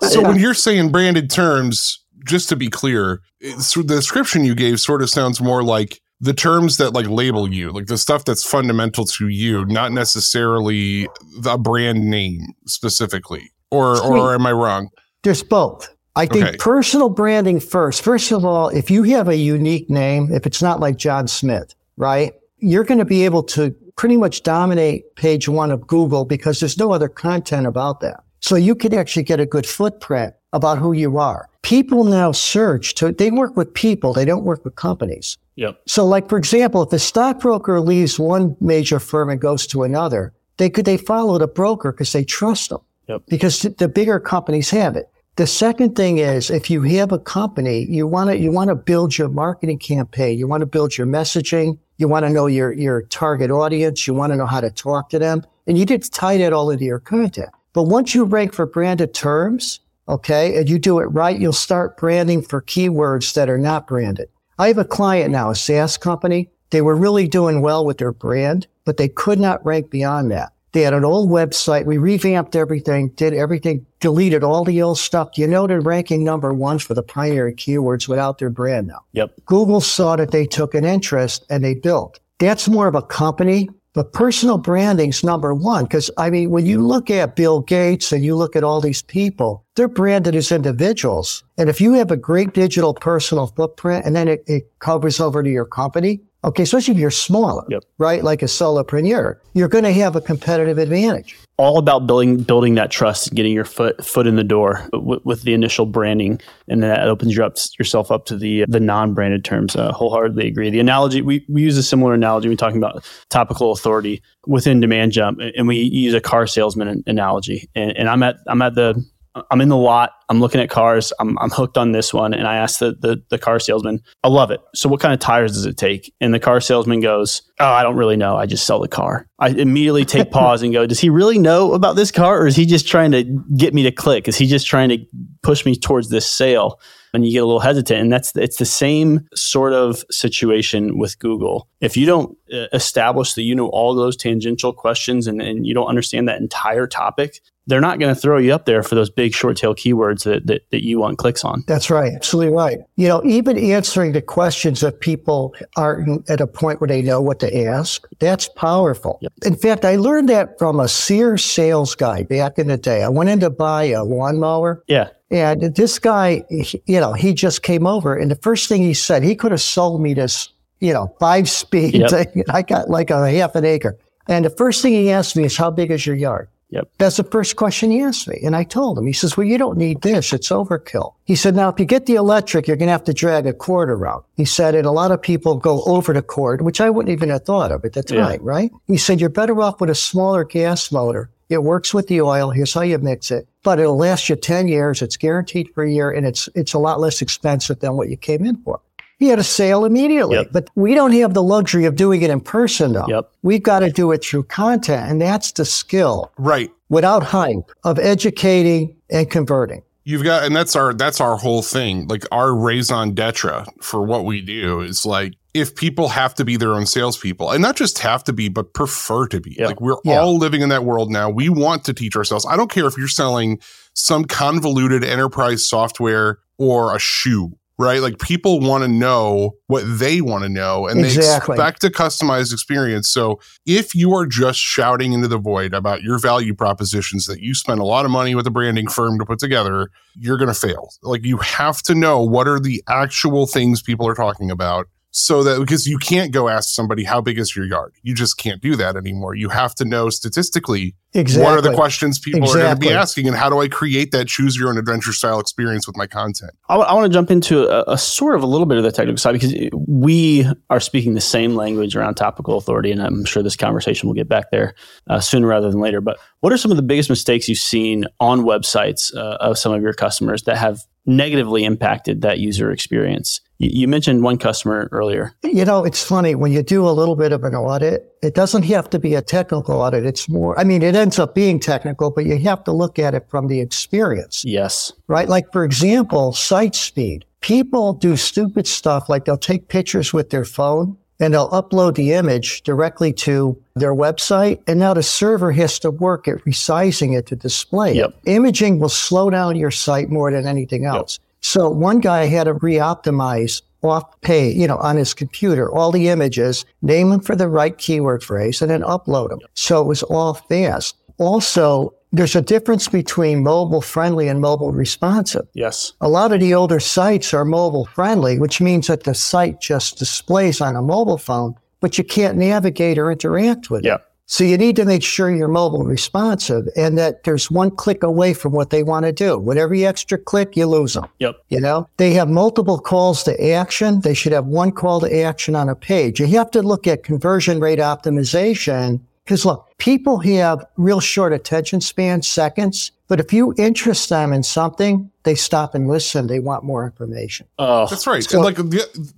So 0.00 0.22
when 0.22 0.38
you're 0.38 0.54
saying 0.54 0.90
branded 0.90 1.30
terms, 1.30 2.00
just 2.24 2.48
to 2.48 2.56
be 2.56 2.68
clear, 2.68 3.20
it's, 3.40 3.74
the 3.74 3.82
description 3.82 4.44
you 4.44 4.54
gave 4.54 4.80
sort 4.80 5.02
of 5.02 5.10
sounds 5.10 5.40
more 5.40 5.62
like 5.62 6.00
the 6.20 6.32
terms 6.34 6.76
that 6.78 6.92
like 6.92 7.06
label 7.08 7.52
you, 7.52 7.70
like 7.70 7.86
the 7.86 7.98
stuff 7.98 8.24
that's 8.24 8.44
fundamental 8.44 9.04
to 9.04 9.28
you, 9.28 9.64
not 9.66 9.92
necessarily 9.92 11.08
the 11.40 11.56
brand 11.58 12.08
name 12.08 12.40
specifically. 12.66 13.50
Or 13.70 14.00
or 14.02 14.34
am 14.34 14.46
I 14.46 14.52
wrong? 14.52 14.88
There's 15.22 15.42
both. 15.42 15.88
I 16.16 16.26
think 16.26 16.46
Okay. 16.46 16.56
personal 16.58 17.08
branding 17.08 17.58
first. 17.58 18.02
First 18.02 18.30
of 18.30 18.44
all, 18.44 18.68
if 18.68 18.90
you 18.90 19.02
have 19.04 19.28
a 19.28 19.36
unique 19.36 19.90
name, 19.90 20.32
if 20.32 20.46
it's 20.46 20.62
not 20.62 20.78
like 20.78 20.96
John 20.96 21.26
Smith, 21.26 21.74
right, 21.96 22.32
you're 22.58 22.84
going 22.84 22.98
to 22.98 23.04
be 23.04 23.24
able 23.24 23.42
to 23.44 23.74
pretty 23.96 24.16
much 24.16 24.44
dominate 24.44 25.16
page 25.16 25.48
one 25.48 25.72
of 25.72 25.86
Google 25.86 26.24
because 26.24 26.60
there's 26.60 26.78
no 26.78 26.92
other 26.92 27.08
content 27.08 27.66
about 27.66 28.00
that. 28.00 28.20
So 28.44 28.56
you 28.56 28.74
can 28.74 28.92
actually 28.92 29.22
get 29.22 29.40
a 29.40 29.46
good 29.46 29.64
footprint 29.66 30.34
about 30.52 30.76
who 30.76 30.92
you 30.92 31.16
are. 31.16 31.48
People 31.62 32.04
now 32.04 32.30
search 32.30 32.94
to, 32.96 33.10
they 33.10 33.30
work 33.30 33.56
with 33.56 33.72
people. 33.72 34.12
They 34.12 34.26
don't 34.26 34.44
work 34.44 34.66
with 34.66 34.76
companies. 34.76 35.38
Yep. 35.56 35.80
So 35.86 36.04
like, 36.04 36.28
for 36.28 36.36
example, 36.36 36.82
if 36.82 36.92
a 36.92 36.98
stockbroker 36.98 37.80
leaves 37.80 38.18
one 38.18 38.54
major 38.60 39.00
firm 39.00 39.30
and 39.30 39.40
goes 39.40 39.66
to 39.68 39.82
another, 39.82 40.34
they 40.58 40.68
could, 40.68 40.84
they 40.84 40.98
follow 40.98 41.38
the 41.38 41.46
broker 41.46 41.90
because 41.90 42.12
they 42.12 42.22
trust 42.22 42.68
them 42.68 42.80
Yep. 43.08 43.22
because 43.28 43.60
th- 43.60 43.78
the 43.78 43.88
bigger 43.88 44.20
companies 44.20 44.68
have 44.68 44.94
it. 44.94 45.08
The 45.36 45.46
second 45.46 45.96
thing 45.96 46.18
is 46.18 46.50
if 46.50 46.68
you 46.68 46.82
have 46.82 47.12
a 47.12 47.18
company, 47.18 47.86
you 47.88 48.06
want 48.06 48.28
to, 48.28 48.36
you 48.36 48.52
want 48.52 48.68
to 48.68 48.74
build 48.74 49.16
your 49.16 49.30
marketing 49.30 49.78
campaign. 49.78 50.38
You 50.38 50.46
want 50.46 50.60
to 50.60 50.66
build 50.66 50.98
your 50.98 51.06
messaging. 51.06 51.78
You 51.96 52.08
want 52.08 52.26
to 52.26 52.30
know 52.30 52.46
your, 52.46 52.74
your 52.74 53.04
target 53.04 53.50
audience. 53.50 54.06
You 54.06 54.12
want 54.12 54.34
to 54.34 54.36
know 54.36 54.46
how 54.46 54.60
to 54.60 54.70
talk 54.70 55.08
to 55.10 55.18
them 55.18 55.44
and 55.66 55.78
you 55.78 55.86
did 55.86 56.02
tie 56.12 56.36
that 56.36 56.52
all 56.52 56.70
into 56.70 56.84
your 56.84 57.00
content. 57.00 57.48
But 57.74 57.82
once 57.82 58.14
you 58.14 58.24
rank 58.24 58.54
for 58.54 58.64
branded 58.64 59.12
terms, 59.12 59.80
okay, 60.08 60.56
and 60.56 60.70
you 60.70 60.78
do 60.78 61.00
it 61.00 61.06
right, 61.06 61.38
you'll 61.38 61.52
start 61.52 61.98
branding 61.98 62.40
for 62.40 62.62
keywords 62.62 63.34
that 63.34 63.50
are 63.50 63.58
not 63.58 63.86
branded. 63.86 64.28
I 64.58 64.68
have 64.68 64.78
a 64.78 64.84
client 64.84 65.32
now, 65.32 65.50
a 65.50 65.54
SaaS 65.54 65.98
company. 65.98 66.48
They 66.70 66.80
were 66.80 66.94
really 66.96 67.28
doing 67.28 67.60
well 67.60 67.84
with 67.84 67.98
their 67.98 68.12
brand, 68.12 68.68
but 68.84 68.96
they 68.96 69.08
could 69.08 69.40
not 69.40 69.64
rank 69.66 69.90
beyond 69.90 70.30
that. 70.30 70.52
They 70.70 70.82
had 70.82 70.94
an 70.94 71.04
old 71.04 71.30
website. 71.30 71.84
We 71.84 71.98
revamped 71.98 72.56
everything, 72.56 73.10
did 73.10 73.32
everything, 73.32 73.86
deleted 74.00 74.42
all 74.42 74.64
the 74.64 74.82
old 74.82 74.98
stuff. 74.98 75.36
You 75.36 75.46
know, 75.46 75.66
they're 75.66 75.80
ranking 75.80 76.24
number 76.24 76.52
one 76.52 76.78
for 76.78 76.94
the 76.94 77.02
primary 77.02 77.54
keywords 77.54 78.08
without 78.08 78.38
their 78.38 78.50
brand 78.50 78.88
now. 78.88 79.04
Yep. 79.12 79.34
Google 79.46 79.80
saw 79.80 80.16
that 80.16 80.32
they 80.32 80.46
took 80.46 80.74
an 80.74 80.84
interest 80.84 81.44
and 81.48 81.64
they 81.64 81.74
built. 81.74 82.18
That's 82.38 82.68
more 82.68 82.88
of 82.88 82.96
a 82.96 83.02
company, 83.02 83.68
but 83.94 84.12
personal 84.12 84.58
branding's 84.58 85.24
number 85.24 85.54
one. 85.54 85.86
Cause 85.86 86.10
I 86.18 86.28
mean, 86.28 86.50
when 86.50 86.66
you 86.66 86.86
look 86.86 87.10
at 87.10 87.36
Bill 87.36 87.60
Gates 87.60 88.12
and 88.12 88.24
you 88.24 88.36
look 88.36 88.56
at 88.56 88.64
all 88.64 88.80
these 88.80 89.02
people, 89.02 89.64
they're 89.76 89.88
branded 89.88 90.34
as 90.34 90.52
individuals. 90.52 91.44
And 91.56 91.70
if 91.70 91.80
you 91.80 91.92
have 91.94 92.10
a 92.10 92.16
great 92.16 92.52
digital 92.52 92.92
personal 92.92 93.46
footprint 93.46 94.04
and 94.04 94.14
then 94.14 94.28
it, 94.28 94.44
it 94.46 94.70
covers 94.80 95.20
over 95.20 95.42
to 95.42 95.48
your 95.48 95.64
company, 95.64 96.20
Okay, 96.44 96.62
especially 96.62 96.92
if 96.92 97.00
you're 97.00 97.10
smaller, 97.10 97.64
yep. 97.70 97.84
right? 97.96 98.22
Like 98.22 98.42
a 98.42 98.46
solopreneur, 98.46 99.38
you're 99.54 99.68
going 99.68 99.84
to 99.84 99.92
have 99.94 100.14
a 100.14 100.20
competitive 100.20 100.76
advantage. 100.76 101.38
All 101.56 101.78
about 101.78 102.06
building 102.06 102.42
building 102.42 102.74
that 102.74 102.90
trust, 102.90 103.28
and 103.28 103.36
getting 103.36 103.52
your 103.52 103.64
foot 103.64 104.04
foot 104.04 104.26
in 104.26 104.36
the 104.36 104.44
door 104.44 104.86
with, 104.92 105.24
with 105.24 105.42
the 105.42 105.54
initial 105.54 105.86
branding, 105.86 106.40
and 106.68 106.82
then 106.82 106.90
that 106.90 107.08
opens 107.08 107.34
you 107.36 107.44
up 107.44 107.56
yourself 107.78 108.10
up 108.10 108.26
to 108.26 108.36
the 108.36 108.64
the 108.68 108.80
non 108.80 109.14
branded 109.14 109.44
terms. 109.44 109.76
Uh, 109.76 109.92
wholeheartedly 109.92 110.48
agree. 110.48 110.68
The 110.68 110.80
analogy 110.80 111.22
we, 111.22 111.46
we 111.48 111.62
use 111.62 111.78
a 111.78 111.82
similar 111.82 112.12
analogy 112.12 112.48
when 112.48 112.54
we're 112.54 112.56
talking 112.56 112.78
about 112.78 113.08
topical 113.30 113.70
authority 113.70 114.20
within 114.48 114.80
DemandJump, 114.80 115.52
and 115.56 115.68
we 115.68 115.76
use 115.76 116.12
a 116.12 116.20
car 116.20 116.46
salesman 116.48 117.04
analogy. 117.06 117.70
And, 117.76 117.96
and 117.96 118.08
I'm 118.08 118.24
at 118.24 118.36
I'm 118.48 118.60
at 118.60 118.74
the 118.74 119.02
I'm 119.50 119.60
in 119.60 119.68
the 119.68 119.76
lot. 119.76 120.12
I'm 120.28 120.40
looking 120.40 120.60
at 120.60 120.70
cars. 120.70 121.12
I'm, 121.18 121.36
I'm 121.38 121.50
hooked 121.50 121.76
on 121.76 121.92
this 121.92 122.14
one. 122.14 122.32
And 122.32 122.46
I 122.46 122.56
asked 122.56 122.78
the, 122.78 122.92
the, 122.92 123.22
the, 123.30 123.38
car 123.38 123.58
salesman, 123.58 124.00
I 124.22 124.28
love 124.28 124.50
it. 124.50 124.60
So 124.74 124.88
what 124.88 125.00
kind 125.00 125.12
of 125.12 125.18
tires 125.18 125.52
does 125.52 125.66
it 125.66 125.76
take? 125.76 126.12
And 126.20 126.32
the 126.32 126.38
car 126.38 126.60
salesman 126.60 127.00
goes, 127.00 127.42
Oh, 127.58 127.66
I 127.66 127.82
don't 127.82 127.96
really 127.96 128.16
know. 128.16 128.36
I 128.36 128.46
just 128.46 128.66
sell 128.66 128.80
the 128.80 128.88
car. 128.88 129.26
I 129.38 129.48
immediately 129.48 130.04
take 130.04 130.30
pause 130.30 130.62
and 130.62 130.72
go, 130.72 130.86
Does 130.86 131.00
he 131.00 131.10
really 131.10 131.38
know 131.38 131.74
about 131.74 131.96
this 131.96 132.12
car? 132.12 132.40
Or 132.40 132.46
is 132.46 132.54
he 132.54 132.64
just 132.64 132.86
trying 132.86 133.10
to 133.10 133.24
get 133.56 133.74
me 133.74 133.82
to 133.82 133.92
click? 133.92 134.28
Is 134.28 134.36
he 134.36 134.46
just 134.46 134.66
trying 134.66 134.88
to 134.90 134.98
push 135.42 135.66
me 135.66 135.74
towards 135.74 136.10
this 136.10 136.28
sale? 136.28 136.80
And 137.12 137.24
you 137.24 137.32
get 137.32 137.44
a 137.44 137.46
little 137.46 137.60
hesitant. 137.60 138.00
And 138.00 138.12
that's 138.12 138.36
it's 138.36 138.56
the 138.56 138.64
same 138.64 139.26
sort 139.34 139.72
of 139.72 140.04
situation 140.10 140.98
with 140.98 141.18
Google. 141.18 141.68
If 141.80 141.96
you 141.96 142.06
don't 142.06 142.36
uh, 142.52 142.66
establish 142.72 143.34
that 143.34 143.42
you 143.42 143.54
know 143.54 143.68
all 143.68 143.94
those 143.94 144.16
tangential 144.16 144.72
questions 144.72 145.26
and, 145.26 145.40
and 145.40 145.66
you 145.66 145.74
don't 145.74 145.86
understand 145.86 146.28
that 146.28 146.40
entire 146.40 146.88
topic, 146.88 147.40
they're 147.66 147.80
not 147.80 147.98
going 147.98 148.14
to 148.14 148.20
throw 148.20 148.38
you 148.38 148.52
up 148.52 148.66
there 148.66 148.82
for 148.82 148.94
those 148.94 149.10
big 149.10 149.32
short 149.32 149.56
tail 149.56 149.74
keywords 149.74 150.24
that, 150.24 150.46
that, 150.46 150.70
that, 150.70 150.84
you 150.84 150.98
want 150.98 151.18
clicks 151.18 151.44
on. 151.44 151.64
That's 151.66 151.88
right. 151.88 152.12
Absolutely 152.12 152.52
right. 152.52 152.78
You 152.96 153.08
know, 153.08 153.22
even 153.24 153.56
answering 153.58 154.12
the 154.12 154.20
questions 154.20 154.80
that 154.80 155.00
people 155.00 155.54
aren't 155.76 156.28
at 156.28 156.40
a 156.40 156.46
point 156.46 156.80
where 156.80 156.88
they 156.88 157.00
know 157.00 157.22
what 157.22 157.40
to 157.40 157.64
ask, 157.64 158.06
that's 158.18 158.48
powerful. 158.50 159.18
Yep. 159.22 159.32
In 159.46 159.56
fact, 159.56 159.84
I 159.84 159.96
learned 159.96 160.28
that 160.28 160.58
from 160.58 160.78
a 160.78 160.88
Sears 160.88 161.44
sales 161.44 161.94
guy 161.94 162.22
back 162.24 162.58
in 162.58 162.68
the 162.68 162.76
day. 162.76 163.02
I 163.02 163.08
went 163.08 163.30
in 163.30 163.40
to 163.40 163.50
buy 163.50 163.84
a 163.84 164.04
lawnmower. 164.04 164.82
Yeah. 164.86 165.10
And 165.30 165.74
this 165.74 165.98
guy, 165.98 166.44
you 166.50 167.00
know, 167.00 167.14
he 167.14 167.32
just 167.32 167.62
came 167.62 167.86
over 167.86 168.14
and 168.14 168.30
the 168.30 168.36
first 168.36 168.68
thing 168.68 168.82
he 168.82 168.94
said, 168.94 169.22
he 169.22 169.34
could 169.34 169.52
have 169.52 169.60
sold 169.60 170.00
me 170.00 170.14
this, 170.14 170.50
you 170.80 170.92
know, 170.92 171.14
five 171.18 171.48
speed. 171.48 171.94
Yep. 171.94 172.26
I 172.50 172.62
got 172.62 172.90
like 172.90 173.10
a 173.10 173.30
half 173.30 173.54
an 173.54 173.64
acre. 173.64 173.98
And 174.28 174.44
the 174.44 174.50
first 174.50 174.80
thing 174.82 174.92
he 174.92 175.10
asked 175.10 175.36
me 175.36 175.44
is, 175.44 175.56
how 175.56 175.70
big 175.70 175.90
is 175.90 176.06
your 176.06 176.16
yard? 176.16 176.48
Yep. 176.74 176.88
That's 176.98 177.18
the 177.18 177.24
first 177.24 177.54
question 177.54 177.92
he 177.92 178.02
asked 178.02 178.26
me. 178.26 178.40
And 178.44 178.56
I 178.56 178.64
told 178.64 178.98
him, 178.98 179.06
he 179.06 179.12
says, 179.12 179.36
well, 179.36 179.46
you 179.46 179.58
don't 179.58 179.78
need 179.78 180.02
this. 180.02 180.32
It's 180.32 180.48
overkill. 180.48 181.14
He 181.24 181.36
said, 181.36 181.54
now, 181.54 181.68
if 181.68 181.78
you 181.78 181.86
get 181.86 182.06
the 182.06 182.16
electric, 182.16 182.66
you're 182.66 182.76
going 182.76 182.88
to 182.88 182.92
have 182.92 183.04
to 183.04 183.12
drag 183.12 183.46
a 183.46 183.52
cord 183.52 183.88
around. 183.88 184.24
He 184.36 184.44
said, 184.44 184.74
and 184.74 184.84
a 184.84 184.90
lot 184.90 185.12
of 185.12 185.22
people 185.22 185.54
go 185.54 185.84
over 185.84 186.12
the 186.12 186.20
cord, 186.20 186.62
which 186.62 186.80
I 186.80 186.90
wouldn't 186.90 187.12
even 187.12 187.28
have 187.28 187.44
thought 187.44 187.70
of 187.70 187.84
at 187.84 187.92
the 187.92 188.02
time, 188.02 188.18
yeah. 188.18 188.36
right? 188.40 188.72
He 188.88 188.96
said, 188.96 189.20
you're 189.20 189.30
better 189.30 189.60
off 189.62 189.80
with 189.80 189.88
a 189.88 189.94
smaller 189.94 190.42
gas 190.42 190.90
motor. 190.90 191.30
It 191.48 191.62
works 191.62 191.94
with 191.94 192.08
the 192.08 192.22
oil. 192.22 192.50
Here's 192.50 192.74
how 192.74 192.80
you 192.80 192.98
mix 192.98 193.30
it, 193.30 193.46
but 193.62 193.78
it'll 193.78 193.96
last 193.96 194.28
you 194.28 194.34
10 194.34 194.66
years. 194.66 195.00
It's 195.00 195.16
guaranteed 195.16 195.72
for 195.74 195.84
a 195.84 195.90
year 195.90 196.10
and 196.10 196.26
it's, 196.26 196.48
it's 196.56 196.74
a 196.74 196.78
lot 196.80 196.98
less 196.98 197.22
expensive 197.22 197.78
than 197.78 197.96
what 197.96 198.08
you 198.08 198.16
came 198.16 198.44
in 198.44 198.56
for. 198.62 198.80
He 199.18 199.28
had 199.28 199.38
a 199.38 199.44
sale 199.44 199.84
immediately. 199.84 200.36
Yep. 200.36 200.48
But 200.52 200.70
we 200.74 200.94
don't 200.94 201.12
have 201.12 201.34
the 201.34 201.42
luxury 201.42 201.84
of 201.84 201.96
doing 201.96 202.22
it 202.22 202.30
in 202.30 202.40
person, 202.40 202.92
though. 202.92 203.06
Yep. 203.08 203.30
We've 203.42 203.62
got 203.62 203.80
to 203.80 203.90
do 203.90 204.12
it 204.12 204.24
through 204.24 204.44
content, 204.44 205.10
and 205.10 205.20
that's 205.20 205.52
the 205.52 205.64
skill. 205.64 206.32
Right. 206.38 206.70
Without 206.88 207.22
hype 207.22 207.70
of 207.84 207.98
educating 207.98 208.96
and 209.10 209.30
converting. 209.30 209.82
You've 210.06 210.22
got, 210.22 210.44
and 210.44 210.54
that's 210.54 210.76
our 210.76 210.92
that's 210.92 211.20
our 211.20 211.36
whole 211.36 211.62
thing. 211.62 212.06
Like 212.08 212.24
our 212.30 212.54
raison 212.54 213.14
d'etre 213.14 213.64
for 213.80 214.02
what 214.02 214.26
we 214.26 214.42
do 214.42 214.80
is 214.80 215.06
like 215.06 215.32
if 215.54 215.74
people 215.74 216.08
have 216.08 216.34
to 216.34 216.44
be 216.44 216.58
their 216.58 216.74
own 216.74 216.84
salespeople, 216.84 217.50
and 217.50 217.62
not 217.62 217.76
just 217.76 218.00
have 218.00 218.22
to 218.24 218.32
be, 218.32 218.50
but 218.50 218.74
prefer 218.74 219.26
to 219.28 219.40
be. 219.40 219.56
Yep. 219.58 219.68
Like 219.68 219.80
we're 219.80 219.96
yeah. 220.04 220.18
all 220.18 220.36
living 220.36 220.60
in 220.60 220.68
that 220.68 220.84
world 220.84 221.10
now. 221.10 221.30
We 221.30 221.48
want 221.48 221.84
to 221.84 221.94
teach 221.94 222.16
ourselves. 222.16 222.44
I 222.46 222.56
don't 222.56 222.70
care 222.70 222.86
if 222.86 222.98
you're 222.98 223.08
selling 223.08 223.60
some 223.94 224.26
convoluted 224.26 225.04
enterprise 225.04 225.66
software 225.66 226.38
or 226.58 226.94
a 226.94 226.98
shoe 226.98 227.56
right? 227.78 228.00
Like 228.00 228.18
people 228.18 228.60
want 228.60 228.82
to 228.84 228.88
know 228.88 229.56
what 229.66 229.82
they 229.86 230.20
want 230.20 230.44
to 230.44 230.48
know 230.48 230.86
and 230.86 231.00
exactly. 231.04 231.56
they 231.56 231.62
expect 231.62 231.84
a 231.84 231.88
customized 231.88 232.52
experience. 232.52 233.10
So 233.10 233.40
if 233.66 233.94
you 233.94 234.14
are 234.14 234.26
just 234.26 234.58
shouting 234.58 235.12
into 235.12 235.28
the 235.28 235.38
void 235.38 235.74
about 235.74 236.02
your 236.02 236.18
value 236.18 236.54
propositions 236.54 237.26
that 237.26 237.40
you 237.40 237.54
spent 237.54 237.80
a 237.80 237.84
lot 237.84 238.04
of 238.04 238.10
money 238.10 238.34
with 238.34 238.46
a 238.46 238.50
branding 238.50 238.88
firm 238.88 239.18
to 239.18 239.24
put 239.24 239.38
together, 239.38 239.90
you're 240.14 240.38
going 240.38 240.52
to 240.52 240.54
fail. 240.54 240.90
Like 241.02 241.24
you 241.24 241.38
have 241.38 241.82
to 241.82 241.94
know 241.94 242.22
what 242.22 242.46
are 242.46 242.60
the 242.60 242.82
actual 242.88 243.46
things 243.46 243.82
people 243.82 244.06
are 244.06 244.14
talking 244.14 244.50
about 244.50 244.88
so 245.16 245.44
that 245.44 245.60
because 245.60 245.86
you 245.86 245.96
can't 245.96 246.32
go 246.32 246.48
ask 246.48 246.74
somebody 246.74 247.04
how 247.04 247.20
big 247.20 247.38
is 247.38 247.54
your 247.54 247.64
yard 247.64 247.94
you 248.02 248.12
just 248.12 248.36
can't 248.36 248.60
do 248.60 248.74
that 248.74 248.96
anymore 248.96 249.32
you 249.36 249.48
have 249.48 249.72
to 249.72 249.84
know 249.84 250.10
statistically 250.10 250.96
exactly. 251.12 251.44
what 251.44 251.56
are 251.56 251.62
the 251.62 251.72
questions 251.72 252.18
people 252.18 252.42
exactly. 252.42 252.60
are 252.60 252.64
going 252.64 252.74
to 252.74 252.80
be 252.80 252.92
asking 252.92 253.28
and 253.28 253.36
how 253.36 253.48
do 253.48 253.60
i 253.60 253.68
create 253.68 254.10
that 254.10 254.26
choose 254.26 254.56
your 254.56 254.68
own 254.68 254.76
adventure 254.76 255.12
style 255.12 255.38
experience 255.38 255.86
with 255.86 255.96
my 255.96 256.08
content 256.08 256.50
i, 256.68 256.74
I 256.74 256.92
want 256.94 257.04
to 257.04 257.12
jump 257.16 257.30
into 257.30 257.68
a, 257.68 257.92
a, 257.92 257.96
sort 257.96 258.34
of 258.34 258.42
a 258.42 258.46
little 258.46 258.66
bit 258.66 258.76
of 258.76 258.82
the 258.82 258.90
technical 258.90 259.16
side 259.18 259.34
because 259.34 259.54
we 259.86 260.46
are 260.68 260.80
speaking 260.80 261.14
the 261.14 261.20
same 261.20 261.54
language 261.54 261.94
around 261.94 262.16
topical 262.16 262.58
authority 262.58 262.90
and 262.90 263.00
i'm 263.00 263.24
sure 263.24 263.40
this 263.40 263.54
conversation 263.56 264.08
will 264.08 264.14
get 264.14 264.28
back 264.28 264.50
there 264.50 264.74
uh, 265.08 265.20
sooner 265.20 265.46
rather 265.46 265.70
than 265.70 265.78
later 265.78 266.00
but 266.00 266.18
what 266.40 266.52
are 266.52 266.58
some 266.58 266.72
of 266.72 266.76
the 266.76 266.82
biggest 266.82 267.08
mistakes 267.08 267.48
you've 267.48 267.58
seen 267.58 268.04
on 268.18 268.40
websites 268.40 269.14
uh, 269.14 269.36
of 269.38 269.58
some 269.58 269.72
of 269.72 269.80
your 269.80 269.92
customers 269.92 270.42
that 270.42 270.56
have 270.56 270.80
negatively 271.06 271.64
impacted 271.64 272.22
that 272.22 272.38
user 272.38 272.70
experience. 272.70 273.40
You 273.58 273.86
mentioned 273.86 274.22
one 274.22 274.36
customer 274.36 274.88
earlier. 274.90 275.32
You 275.42 275.64
know, 275.64 275.84
it's 275.84 276.02
funny 276.02 276.34
when 276.34 276.52
you 276.52 276.62
do 276.62 276.88
a 276.88 276.90
little 276.90 277.14
bit 277.14 277.32
of 277.32 277.44
an 277.44 277.54
audit, 277.54 278.12
it 278.22 278.34
doesn't 278.34 278.64
have 278.64 278.90
to 278.90 278.98
be 278.98 279.14
a 279.14 279.22
technical 279.22 279.76
audit. 279.76 280.04
It's 280.04 280.28
more, 280.28 280.58
I 280.58 280.64
mean, 280.64 280.82
it 280.82 280.96
ends 280.96 281.18
up 281.18 281.34
being 281.34 281.60
technical, 281.60 282.10
but 282.10 282.24
you 282.24 282.38
have 282.40 282.64
to 282.64 282.72
look 282.72 282.98
at 282.98 283.14
it 283.14 283.28
from 283.28 283.46
the 283.46 283.60
experience. 283.60 284.44
Yes. 284.44 284.92
Right? 285.06 285.28
Like, 285.28 285.52
for 285.52 285.64
example, 285.64 286.32
site 286.32 286.74
speed. 286.74 287.24
People 287.40 287.92
do 287.92 288.16
stupid 288.16 288.66
stuff 288.66 289.08
like 289.08 289.26
they'll 289.26 289.36
take 289.36 289.68
pictures 289.68 290.12
with 290.12 290.30
their 290.30 290.44
phone 290.44 290.96
and 291.20 291.32
they'll 291.32 291.50
upload 291.50 291.94
the 291.94 292.12
image 292.12 292.62
directly 292.62 293.12
to 293.12 293.60
their 293.74 293.94
website. 293.94 294.60
And 294.66 294.80
now 294.80 294.94
the 294.94 295.02
server 295.02 295.52
has 295.52 295.78
to 295.80 295.90
work 295.90 296.26
at 296.28 296.38
resizing 296.44 297.16
it 297.16 297.26
to 297.26 297.36
display 297.36 297.94
yep. 297.94 298.10
it. 298.24 298.30
Imaging 298.30 298.78
will 298.78 298.88
slow 298.88 299.30
down 299.30 299.56
your 299.56 299.70
site 299.70 300.10
more 300.10 300.30
than 300.30 300.46
anything 300.46 300.84
else. 300.84 301.18
Yep. 301.18 301.26
So 301.40 301.70
one 301.70 302.00
guy 302.00 302.26
had 302.26 302.44
to 302.44 302.54
re-optimize 302.54 303.62
off 303.82 304.20
pay, 304.22 304.50
you 304.50 304.66
know, 304.66 304.78
on 304.78 304.96
his 304.96 305.12
computer, 305.12 305.70
all 305.70 305.92
the 305.92 306.08
images, 306.08 306.64
name 306.80 307.10
them 307.10 307.20
for 307.20 307.36
the 307.36 307.48
right 307.48 307.76
keyword 307.76 308.22
phrase, 308.22 308.62
and 308.62 308.70
then 308.70 308.80
upload 308.82 309.28
them. 309.28 309.40
Yep. 309.40 309.50
So 309.54 309.82
it 309.82 309.86
was 309.86 310.02
all 310.04 310.34
fast. 310.34 310.96
Also, 311.18 311.94
there's 312.14 312.36
a 312.36 312.42
difference 312.42 312.86
between 312.88 313.42
mobile 313.42 313.80
friendly 313.80 314.28
and 314.28 314.40
mobile 314.40 314.72
responsive. 314.72 315.46
Yes. 315.54 315.92
A 316.00 316.08
lot 316.08 316.32
of 316.32 316.40
the 316.40 316.54
older 316.54 316.80
sites 316.80 317.34
are 317.34 317.44
mobile 317.44 317.86
friendly, 317.86 318.38
which 318.38 318.60
means 318.60 318.86
that 318.86 319.02
the 319.02 319.14
site 319.14 319.60
just 319.60 319.98
displays 319.98 320.60
on 320.60 320.76
a 320.76 320.82
mobile 320.82 321.18
phone, 321.18 321.54
but 321.80 321.98
you 321.98 322.04
can't 322.04 322.38
navigate 322.38 322.98
or 322.98 323.10
interact 323.10 323.68
with 323.68 323.84
yeah. 323.84 323.96
it. 323.96 324.00
So 324.26 324.42
you 324.42 324.56
need 324.56 324.76
to 324.76 324.86
make 324.86 325.02
sure 325.02 325.30
you're 325.30 325.48
mobile 325.48 325.84
responsive 325.84 326.66
and 326.76 326.96
that 326.96 327.24
there's 327.24 327.50
one 327.50 327.70
click 327.70 328.02
away 328.02 328.32
from 328.32 328.52
what 328.52 328.70
they 328.70 328.82
want 328.82 329.04
to 329.04 329.12
do. 329.12 329.36
With 329.36 329.58
every 329.58 329.84
extra 329.84 330.16
click, 330.16 330.56
you 330.56 330.66
lose 330.66 330.94
them. 330.94 331.06
Yep. 331.18 331.36
You 331.50 331.60
know, 331.60 331.88
they 331.98 332.12
have 332.12 332.30
multiple 332.30 332.78
calls 332.78 333.22
to 333.24 333.52
action. 333.52 334.00
They 334.00 334.14
should 334.14 334.32
have 334.32 334.46
one 334.46 334.72
call 334.72 335.00
to 335.00 335.14
action 335.22 335.54
on 335.54 335.68
a 335.68 335.74
page. 335.74 336.20
You 336.20 336.26
have 336.28 336.50
to 336.52 336.62
look 336.62 336.86
at 336.86 337.02
conversion 337.02 337.60
rate 337.60 337.80
optimization 337.80 339.00
because 339.24 339.44
look, 339.44 339.68
people 339.78 340.18
have 340.18 340.64
real 340.76 341.00
short 341.00 341.32
attention 341.32 341.80
span, 341.80 342.22
seconds. 342.22 342.92
But 343.06 343.20
if 343.20 343.32
you 343.32 343.54
interest 343.58 344.08
them 344.08 344.32
in 344.32 344.42
something, 344.42 345.10
they 345.24 345.34
stop 345.34 345.74
and 345.74 345.88
listen. 345.88 346.26
They 346.26 346.40
want 346.40 346.64
more 346.64 346.84
information. 346.84 347.46
Oh, 347.58 347.86
that's 347.86 348.06
right. 348.06 348.24
So, 348.24 348.40
like 348.40 348.56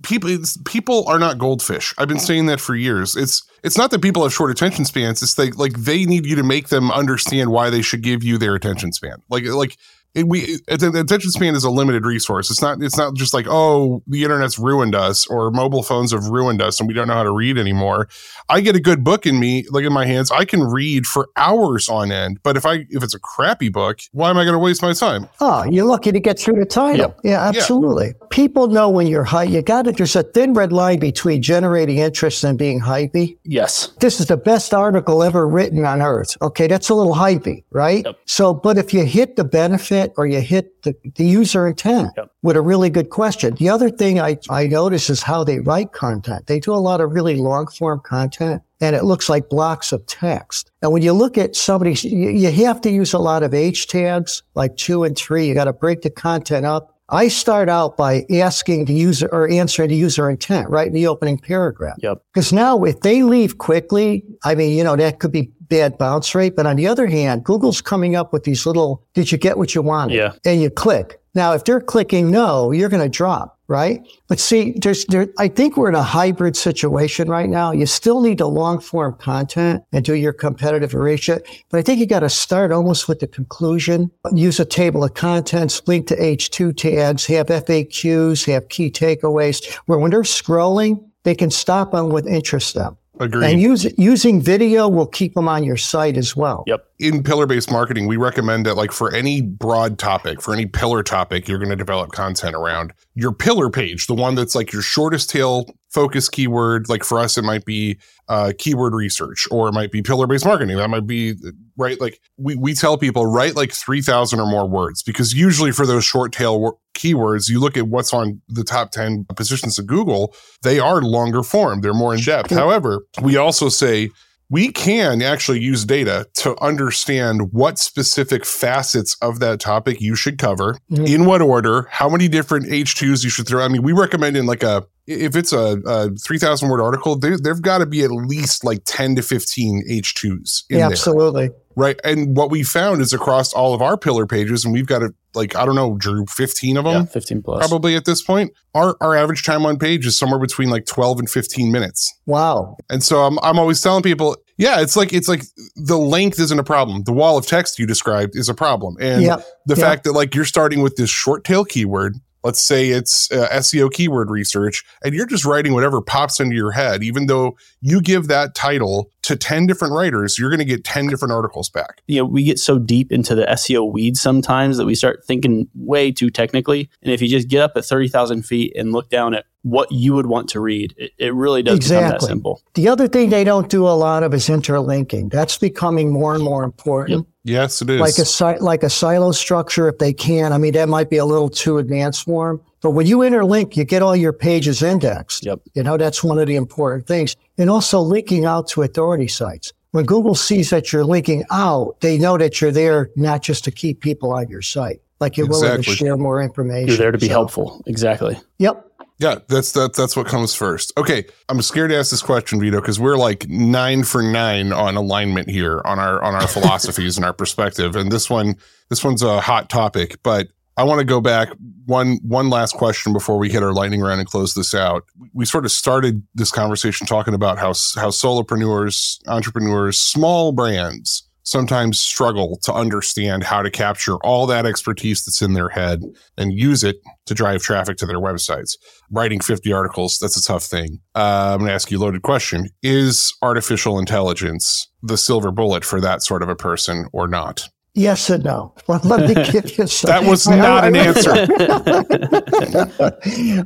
people, 0.03 0.29
people 0.65 1.07
are 1.07 1.19
not 1.19 1.37
goldfish. 1.37 1.93
I've 1.97 2.09
been 2.09 2.19
saying 2.19 2.47
that 2.47 2.59
for 2.59 2.75
years. 2.75 3.15
It's 3.15 3.43
it's 3.63 3.77
not 3.77 3.91
that 3.91 4.01
people 4.01 4.23
have 4.23 4.33
short 4.33 4.51
attention 4.51 4.83
spans. 4.83 5.23
It's 5.23 5.37
like 5.37 5.57
like 5.57 5.73
they 5.73 6.05
need 6.05 6.25
you 6.25 6.35
to 6.35 6.43
make 6.43 6.67
them 6.67 6.91
understand 6.91 7.51
why 7.51 7.69
they 7.69 7.81
should 7.81 8.01
give 8.01 8.23
you 8.23 8.37
their 8.37 8.55
attention 8.55 8.91
span. 8.91 9.21
Like 9.29 9.45
like 9.45 9.77
it, 10.17 10.27
we 10.27 10.57
the 10.67 10.99
attention 10.99 11.31
span 11.31 11.55
is 11.55 11.63
a 11.63 11.69
limited 11.69 12.05
resource. 12.05 12.49
It's 12.49 12.61
not 12.61 12.81
it's 12.81 12.97
not 12.97 13.15
just 13.15 13.33
like 13.33 13.45
oh 13.47 14.01
the 14.07 14.23
internet's 14.23 14.57
ruined 14.57 14.95
us 14.95 15.27
or 15.27 15.51
mobile 15.51 15.83
phones 15.83 16.11
have 16.11 16.25
ruined 16.25 16.61
us 16.61 16.79
and 16.79 16.87
we 16.87 16.93
don't 16.93 17.07
know 17.07 17.13
how 17.13 17.23
to 17.23 17.31
read 17.31 17.57
anymore. 17.57 18.09
I 18.49 18.61
get 18.61 18.75
a 18.75 18.79
good 18.79 19.03
book 19.03 19.25
in 19.25 19.39
me, 19.39 19.65
like 19.69 19.85
in 19.85 19.93
my 19.93 20.05
hands, 20.05 20.31
I 20.31 20.43
can 20.45 20.63
read 20.63 21.05
for 21.05 21.29
hours 21.35 21.87
on 21.87 22.11
end. 22.11 22.39
But 22.41 22.57
if 22.57 22.65
I 22.65 22.85
if 22.89 23.03
it's 23.03 23.13
a 23.13 23.19
crappy 23.19 23.69
book, 23.69 23.99
why 24.11 24.29
am 24.31 24.37
I 24.37 24.43
going 24.43 24.53
to 24.53 24.59
waste 24.59 24.81
my 24.81 24.93
time? 24.93 25.29
Oh, 25.39 25.63
you're 25.69 25.85
lucky 25.85 26.11
to 26.11 26.19
get 26.19 26.39
through 26.39 26.59
the 26.59 26.65
title. 26.65 27.09
Yep. 27.09 27.19
Yeah, 27.23 27.47
absolutely. 27.47 28.07
Yeah. 28.07 28.26
People 28.37 28.67
know 28.67 28.87
when 28.87 29.07
you're 29.07 29.23
high. 29.23 29.45
You 29.45 29.63
got 29.63 29.87
it. 29.87 29.97
There's 29.97 30.15
a 30.15 30.21
thin 30.21 30.53
red 30.53 30.71
line 30.71 30.99
between 30.99 31.41
generating 31.41 31.97
interest 31.97 32.43
and 32.43 32.55
being 32.55 32.79
hypey. 32.79 33.35
Yes. 33.43 33.87
This 33.99 34.19
is 34.19 34.27
the 34.27 34.37
best 34.37 34.75
article 34.75 35.23
ever 35.23 35.47
written 35.47 35.83
on 35.85 36.03
earth. 36.03 36.37
Okay, 36.43 36.67
that's 36.67 36.89
a 36.89 36.93
little 36.93 37.15
hypey, 37.15 37.63
right? 37.71 38.05
Yep. 38.05 38.19
So, 38.25 38.53
but 38.53 38.77
if 38.77 38.93
you 38.93 39.05
hit 39.05 39.37
the 39.37 39.43
benefit 39.43 40.13
or 40.17 40.27
you 40.27 40.39
hit 40.39 40.83
the, 40.83 40.93
the 41.15 41.25
user 41.25 41.65
intent 41.65 42.11
yep. 42.15 42.29
with 42.43 42.55
a 42.55 42.61
really 42.61 42.91
good 42.91 43.09
question. 43.09 43.55
The 43.55 43.69
other 43.69 43.89
thing 43.89 44.19
I, 44.19 44.37
I 44.51 44.67
notice 44.67 45.09
is 45.09 45.23
how 45.23 45.43
they 45.43 45.57
write 45.57 45.93
content. 45.93 46.45
They 46.45 46.59
do 46.59 46.75
a 46.75 46.75
lot 46.75 47.01
of 47.01 47.13
really 47.13 47.37
long 47.37 47.65
form 47.65 48.01
content 48.01 48.61
and 48.79 48.95
it 48.95 49.03
looks 49.03 49.29
like 49.29 49.49
blocks 49.49 49.91
of 49.91 50.05
text. 50.05 50.69
And 50.83 50.91
when 50.91 51.01
you 51.01 51.13
look 51.13 51.39
at 51.39 51.55
somebody, 51.55 51.93
you 52.07 52.51
have 52.51 52.81
to 52.81 52.91
use 52.91 53.13
a 53.13 53.17
lot 53.17 53.41
of 53.41 53.55
H 53.55 53.87
tags, 53.87 54.43
like 54.53 54.77
two 54.77 55.03
and 55.03 55.17
three. 55.17 55.47
You 55.47 55.55
got 55.55 55.65
to 55.65 55.73
break 55.73 56.03
the 56.03 56.11
content 56.11 56.67
up. 56.67 56.93
I 57.09 57.29
start 57.29 57.69
out 57.69 57.95
by 57.95 58.25
asking 58.29 58.85
the 58.85 58.93
user 58.93 59.29
or 59.31 59.49
answering 59.49 59.89
the 59.89 59.95
user 59.95 60.29
intent 60.29 60.69
right 60.69 60.87
in 60.87 60.93
the 60.93 61.07
opening 61.07 61.37
paragraph. 61.37 61.97
Yep. 61.99 62.21
Because 62.33 62.51
now 62.51 62.83
if 62.83 62.99
they 62.99 63.23
leave 63.23 63.57
quickly, 63.57 64.25
I 64.43 64.55
mean, 64.55 64.77
you 64.77 64.83
know, 64.83 64.95
that 64.97 65.19
could 65.19 65.31
be 65.31 65.51
bad 65.61 65.97
bounce 65.97 66.33
rate. 66.35 66.55
But 66.55 66.65
on 66.65 66.75
the 66.75 66.87
other 66.87 67.07
hand, 67.07 67.43
Google's 67.43 67.81
coming 67.81 68.15
up 68.15 68.33
with 68.33 68.43
these 68.43 68.65
little, 68.65 69.05
did 69.13 69.31
you 69.31 69.37
get 69.37 69.57
what 69.57 69.73
you 69.73 69.81
wanted? 69.81 70.15
Yeah. 70.15 70.33
And 70.45 70.61
you 70.61 70.69
click. 70.69 71.21
Now, 71.33 71.53
if 71.53 71.63
they're 71.63 71.81
clicking 71.81 72.31
no, 72.31 72.71
you're 72.71 72.89
going 72.89 73.03
to 73.03 73.09
drop, 73.09 73.56
right? 73.67 74.05
But 74.27 74.39
see, 74.39 74.73
there's, 74.81 75.05
there, 75.05 75.27
I 75.37 75.47
think 75.47 75.77
we're 75.77 75.89
in 75.89 75.95
a 75.95 76.03
hybrid 76.03 76.55
situation 76.55 77.29
right 77.29 77.49
now. 77.49 77.71
You 77.71 77.85
still 77.85 78.21
need 78.21 78.37
the 78.37 78.47
long 78.47 78.79
form 78.79 79.15
content 79.19 79.83
and 79.91 80.05
do 80.05 80.15
your 80.15 80.33
competitive 80.33 80.93
ratio. 80.93 81.39
But 81.69 81.79
I 81.79 81.81
think 81.81 81.99
you 81.99 82.05
got 82.05 82.21
to 82.21 82.29
start 82.29 82.71
almost 82.71 83.07
with 83.07 83.19
the 83.19 83.27
conclusion. 83.27 84.11
Use 84.33 84.59
a 84.59 84.65
table 84.65 85.03
of 85.03 85.13
contents, 85.13 85.81
link 85.87 86.07
to 86.07 86.15
H2 86.15 86.75
tags, 86.77 87.25
have 87.25 87.47
FAQs, 87.47 88.45
have 88.51 88.69
key 88.69 88.89
takeaways 88.89 89.65
where 89.85 89.99
when 89.99 90.11
they're 90.11 90.21
scrolling, 90.21 91.03
they 91.23 91.35
can 91.35 91.51
stop 91.51 91.93
on 91.93 92.09
what 92.09 92.25
interests 92.25 92.73
them. 92.73 92.97
Agreed. 93.19 93.51
And 93.51 93.61
use, 93.61 93.85
using 93.97 94.41
video 94.41 94.87
will 94.87 95.07
keep 95.07 95.33
them 95.33 95.47
on 95.47 95.63
your 95.63 95.77
site 95.77 96.17
as 96.17 96.35
well. 96.35 96.63
Yep. 96.67 96.86
In 96.99 97.21
pillar 97.21 97.45
based 97.45 97.71
marketing, 97.71 98.07
we 98.07 98.17
recommend 98.17 98.65
that, 98.65 98.75
like, 98.75 98.91
for 98.91 99.13
any 99.13 99.41
broad 99.41 99.99
topic, 99.99 100.41
for 100.41 100.53
any 100.53 100.65
pillar 100.65 101.03
topic 101.03 101.47
you're 101.47 101.59
going 101.59 101.69
to 101.69 101.75
develop 101.75 102.11
content 102.11 102.55
around, 102.55 102.93
your 103.13 103.31
pillar 103.31 103.69
page, 103.69 104.07
the 104.07 104.15
one 104.15 104.33
that's 104.35 104.55
like 104.55 104.73
your 104.73 104.81
shortest 104.81 105.29
tail 105.29 105.65
focus 105.89 106.29
keyword, 106.29 106.89
like 106.89 107.03
for 107.03 107.19
us, 107.19 107.37
it 107.37 107.43
might 107.43 107.65
be 107.65 107.97
uh, 108.27 108.51
keyword 108.57 108.93
research 108.93 109.47
or 109.51 109.67
it 109.69 109.73
might 109.73 109.91
be 109.91 110.01
pillar 110.01 110.27
based 110.27 110.45
marketing. 110.45 110.77
That 110.77 110.89
might 110.89 111.07
be, 111.07 111.35
right? 111.77 111.99
Like, 111.99 112.19
we, 112.37 112.55
we 112.55 112.73
tell 112.73 112.97
people 112.97 113.25
write 113.25 113.55
like 113.55 113.71
3,000 113.71 114.39
or 114.39 114.45
more 114.45 114.67
words 114.67 115.01
because 115.03 115.33
usually 115.33 115.71
for 115.71 115.85
those 115.85 116.03
short 116.03 116.31
tail 116.31 116.79
keywords, 116.93 117.49
you 117.49 117.59
look 117.59 117.77
at 117.77 117.87
what's 117.87 118.13
on 118.13 118.41
the 118.47 118.63
top 118.63 118.91
10 118.91 119.25
positions 119.35 119.79
of 119.79 119.87
Google, 119.87 120.35
they 120.63 120.79
are 120.79 121.01
longer 121.01 121.43
form, 121.43 121.81
they're 121.81 121.93
more 121.93 122.13
in 122.13 122.21
depth. 122.21 122.51
However, 122.51 123.05
we 123.21 123.37
also 123.37 123.69
say, 123.69 124.09
we 124.49 124.71
can 124.71 125.21
actually 125.21 125.59
use 125.59 125.83
data 125.83 126.27
to 126.35 126.59
understand 126.61 127.51
what 127.51 127.77
specific 127.77 128.45
facets 128.45 129.17
of 129.21 129.39
that 129.39 129.59
topic 129.59 129.99
you 129.99 130.15
should 130.15 130.37
cover, 130.37 130.77
mm-hmm. 130.89 131.05
in 131.05 131.25
what 131.25 131.41
order, 131.41 131.87
how 131.91 132.07
many 132.07 132.27
different 132.27 132.67
H2s 132.67 133.23
you 133.23 133.29
should 133.29 133.47
throw. 133.47 133.63
I 133.63 133.67
mean, 133.67 133.83
we 133.83 133.91
recommend 133.91 134.37
in 134.37 134.45
like 134.45 134.63
a, 134.63 134.85
if 135.05 135.35
it's 135.35 135.53
a, 135.53 135.81
a 135.85 136.09
3,000 136.15 136.69
word 136.69 136.81
article, 136.81 137.17
there, 137.17 137.37
have 137.45 137.61
got 137.61 137.79
to 137.79 137.85
be 137.85 138.03
at 138.03 138.11
least 138.11 138.63
like 138.63 138.81
10 138.85 139.15
to 139.17 139.21
15 139.21 139.83
H2s. 139.89 140.63
yeah, 140.69 140.87
absolutely. 140.87 141.49
Right. 141.77 141.99
And 142.03 142.35
what 142.35 142.49
we 142.49 142.63
found 142.63 143.01
is 143.01 143.13
across 143.13 143.53
all 143.53 143.75
of 143.75 143.83
our 143.83 143.97
pillar 143.97 144.25
pages, 144.25 144.65
and 144.65 144.73
we've 144.73 144.87
got 144.87 145.03
a, 145.03 145.13
like, 145.35 145.55
I 145.55 145.63
don't 145.63 145.75
know, 145.75 145.95
Drew, 145.95 146.25
15 146.25 146.75
of 146.75 146.85
them? 146.85 146.93
Yeah, 146.93 147.05
15 147.05 147.43
plus. 147.43 147.59
Probably 147.59 147.95
at 147.95 148.05
this 148.05 148.23
point. 148.23 148.51
Our, 148.73 148.97
our 148.99 149.15
average 149.15 149.45
time 149.45 149.63
on 149.63 149.77
page 149.77 150.03
is 150.07 150.17
somewhere 150.17 150.39
between 150.39 150.71
like 150.71 150.87
12 150.87 151.19
and 151.19 151.29
15 151.29 151.71
minutes. 151.71 152.11
Wow. 152.25 152.77
And 152.89 153.03
so 153.03 153.21
I'm, 153.21 153.37
I'm 153.43 153.59
always 153.59 153.79
telling 153.79 154.01
people, 154.01 154.37
yeah, 154.57 154.81
it's 154.81 154.97
like, 154.97 155.13
it's 155.13 155.27
like 155.27 155.43
the 155.75 155.99
length 155.99 156.39
isn't 156.39 156.57
a 156.57 156.63
problem. 156.63 157.03
The 157.03 157.13
wall 157.13 157.37
of 157.37 157.45
text 157.45 157.77
you 157.77 157.85
described 157.85 158.35
is 158.35 158.49
a 158.49 158.55
problem. 158.55 158.97
And 158.99 159.21
yep. 159.21 159.45
the 159.67 159.75
yep. 159.75 159.85
fact 159.85 160.03
that 160.05 160.13
like 160.13 160.33
you're 160.33 160.45
starting 160.45 160.81
with 160.81 160.95
this 160.95 161.11
short 161.11 161.43
tail 161.43 161.63
keyword 161.63 162.15
let's 162.47 162.61
say 162.61 162.91
it's 162.91 163.29
uh, 163.29 163.49
SEO 163.49 163.91
keyword 163.91 164.31
research, 164.31 164.85
and 165.03 165.13
you're 165.13 165.25
just 165.25 165.43
writing 165.43 165.73
whatever 165.73 166.01
pops 166.01 166.39
into 166.39 166.55
your 166.55 166.71
head, 166.71 167.03
even 167.03 167.25
though 167.25 167.57
you 167.81 168.01
give 168.01 168.29
that 168.29 168.55
title 168.55 169.11
to 169.23 169.35
10 169.35 169.67
different 169.67 169.93
writers, 169.93 170.39
you're 170.39 170.49
going 170.49 170.59
to 170.59 170.65
get 170.65 170.85
10 170.85 171.07
different 171.07 171.33
articles 171.33 171.69
back. 171.69 172.01
You 172.07 172.19
know, 172.19 172.25
we 172.25 172.45
get 172.45 172.57
so 172.57 172.79
deep 172.79 173.11
into 173.11 173.35
the 173.35 173.45
SEO 173.47 173.91
weeds 173.91 174.21
sometimes 174.21 174.77
that 174.77 174.85
we 174.85 174.95
start 174.95 175.25
thinking 175.27 175.67
way 175.75 176.09
too 176.09 176.29
technically. 176.29 176.89
And 177.03 177.11
if 177.11 177.21
you 177.21 177.27
just 177.27 177.49
get 177.49 177.61
up 177.61 177.73
at 177.75 177.83
30,000 177.83 178.43
feet 178.43 178.71
and 178.77 178.93
look 178.93 179.09
down 179.09 179.35
at 179.35 179.43
what 179.69 179.91
you 179.91 180.13
would 180.13 180.27
want 180.27 180.49
to 180.49 180.59
read, 180.59 180.93
it, 180.97 181.11
it 181.17 181.33
really 181.33 181.63
does 181.63 181.77
exactly. 181.77 182.05
become 182.05 182.19
that 182.19 182.25
simple. 182.25 182.61
The 182.73 182.87
other 182.87 183.07
thing 183.07 183.29
they 183.29 183.43
don't 183.43 183.69
do 183.69 183.87
a 183.87 183.95
lot 183.95 184.23
of 184.23 184.33
is 184.33 184.49
interlinking. 184.49 185.29
That's 185.29 185.57
becoming 185.57 186.11
more 186.11 186.33
and 186.33 186.43
more 186.43 186.63
important. 186.63 187.19
Yep. 187.19 187.27
Yes, 187.43 187.81
it 187.81 187.89
is. 187.89 187.99
Like 187.99 188.17
a 188.17 188.63
like 188.63 188.83
a 188.83 188.89
silo 188.89 189.31
structure, 189.31 189.87
if 189.87 189.99
they 189.99 190.13
can. 190.13 190.51
I 190.51 190.57
mean, 190.57 190.73
that 190.73 190.89
might 190.89 191.09
be 191.09 191.17
a 191.17 191.25
little 191.25 191.49
too 191.49 191.77
advanced 191.77 192.25
for 192.25 192.49
them. 192.49 192.61
But 192.81 192.91
when 192.91 193.07
you 193.07 193.19
interlink, 193.19 193.75
you 193.75 193.85
get 193.85 194.01
all 194.01 194.15
your 194.15 194.33
pages 194.33 194.83
indexed. 194.83 195.45
Yep. 195.45 195.61
You 195.73 195.83
know, 195.83 195.97
that's 195.97 196.23
one 196.23 196.39
of 196.39 196.47
the 196.47 196.55
important 196.55 197.07
things. 197.07 197.35
And 197.57 197.69
also 197.69 197.99
linking 198.01 198.45
out 198.45 198.67
to 198.69 198.83
authority 198.83 199.27
sites. 199.27 199.73
When 199.91 200.05
Google 200.05 200.35
sees 200.35 200.69
that 200.69 200.91
you're 200.91 201.05
linking 201.05 201.43
out, 201.49 201.99
they 202.01 202.17
know 202.17 202.37
that 202.37 202.61
you're 202.61 202.71
there 202.71 203.09
not 203.15 203.41
just 203.41 203.63
to 203.63 203.71
keep 203.71 204.01
people 204.01 204.33
on 204.33 204.47
your 204.49 204.61
site. 204.61 205.01
Like 205.19 205.37
you're 205.37 205.47
exactly. 205.47 205.69
willing 205.69 205.83
to 205.83 205.91
share 205.91 206.17
more 206.17 206.41
information. 206.41 206.89
You're 206.89 206.97
there 206.97 207.11
to 207.11 207.17
be 207.17 207.27
so, 207.27 207.31
helpful. 207.31 207.83
Exactly. 207.87 208.37
Yep. 208.59 208.86
Yeah, 209.19 209.39
that's 209.47 209.71
that. 209.71 209.93
That's 209.93 210.15
what 210.15 210.27
comes 210.27 210.53
first. 210.53 210.93
Okay, 210.97 211.25
I'm 211.49 211.61
scared 211.63 211.89
to 211.89 211.97
ask 211.97 212.11
this 212.11 212.21
question, 212.21 212.59
Vito, 212.59 212.79
because 212.79 212.99
we're 212.99 213.17
like 213.17 213.47
nine 213.49 214.03
for 214.03 214.21
nine 214.21 214.71
on 214.71 214.95
alignment 214.95 215.49
here 215.49 215.81
on 215.85 215.97
our 215.97 216.21
on 216.23 216.35
our 216.35 216.47
philosophies 216.47 217.17
and 217.17 217.25
our 217.25 217.33
perspective. 217.33 217.95
And 217.95 218.11
this 218.11 218.29
one, 218.29 218.55
this 218.89 219.03
one's 219.03 219.23
a 219.23 219.41
hot 219.41 219.69
topic. 219.69 220.21
But 220.21 220.49
I 220.77 220.83
want 220.83 220.99
to 220.99 221.05
go 221.05 221.19
back 221.19 221.49
one 221.85 222.19
one 222.21 222.51
last 222.51 222.75
question 222.75 223.11
before 223.11 223.39
we 223.39 223.49
hit 223.49 223.63
our 223.63 223.73
lightning 223.73 224.01
round 224.01 224.19
and 224.19 224.29
close 224.29 224.53
this 224.53 224.75
out. 224.75 225.03
We 225.33 225.45
sort 225.45 225.65
of 225.65 225.71
started 225.71 226.21
this 226.35 226.51
conversation 226.51 227.07
talking 227.07 227.33
about 227.33 227.57
how 227.57 227.69
how 227.95 228.11
solopreneurs, 228.11 229.17
entrepreneurs, 229.27 229.99
small 229.99 230.51
brands 230.51 231.26
sometimes 231.47 231.97
struggle 231.97 232.59
to 232.61 232.73
understand 232.73 233.41
how 233.41 233.61
to 233.61 233.71
capture 233.71 234.15
all 234.17 234.45
that 234.45 234.65
expertise 234.65 235.23
that's 235.23 235.41
in 235.41 235.53
their 235.53 235.69
head 235.69 236.03
and 236.37 236.51
use 236.51 236.83
it 236.83 236.97
to 237.25 237.33
drive 237.33 237.61
traffic 237.61 237.95
to 237.95 238.05
their 238.05 238.19
websites. 238.19 238.75
Writing 239.09 239.39
50 239.39 239.71
articles, 239.71 240.19
that's 240.19 240.35
a 240.35 240.43
tough 240.43 240.65
thing. 240.65 240.99
Uh, 241.15 241.51
I'm 241.53 241.59
going 241.59 241.69
to 241.69 241.73
ask 241.73 241.89
you 241.89 241.99
a 241.99 242.01
loaded 242.01 242.21
question. 242.21 242.67
Is 242.83 243.33
artificial 243.41 243.97
intelligence 243.97 244.91
the 245.01 245.17
silver 245.17 245.51
bullet 245.51 245.85
for 245.85 246.01
that 246.01 246.21
sort 246.21 246.43
of 246.43 246.49
a 246.49 246.55
person 246.55 247.07
or 247.13 247.29
not? 247.29 247.69
Yes 247.97 248.29
and 248.29 248.43
no. 248.43 248.75
Well, 248.85 249.01
let 249.03 249.27
me 249.27 249.33
give 249.51 249.75
you 249.75 249.87
some. 249.87 250.09
that 250.09 250.23
was 250.23 250.47
not 250.47 250.83
an 250.83 250.95
answer. 250.95 251.31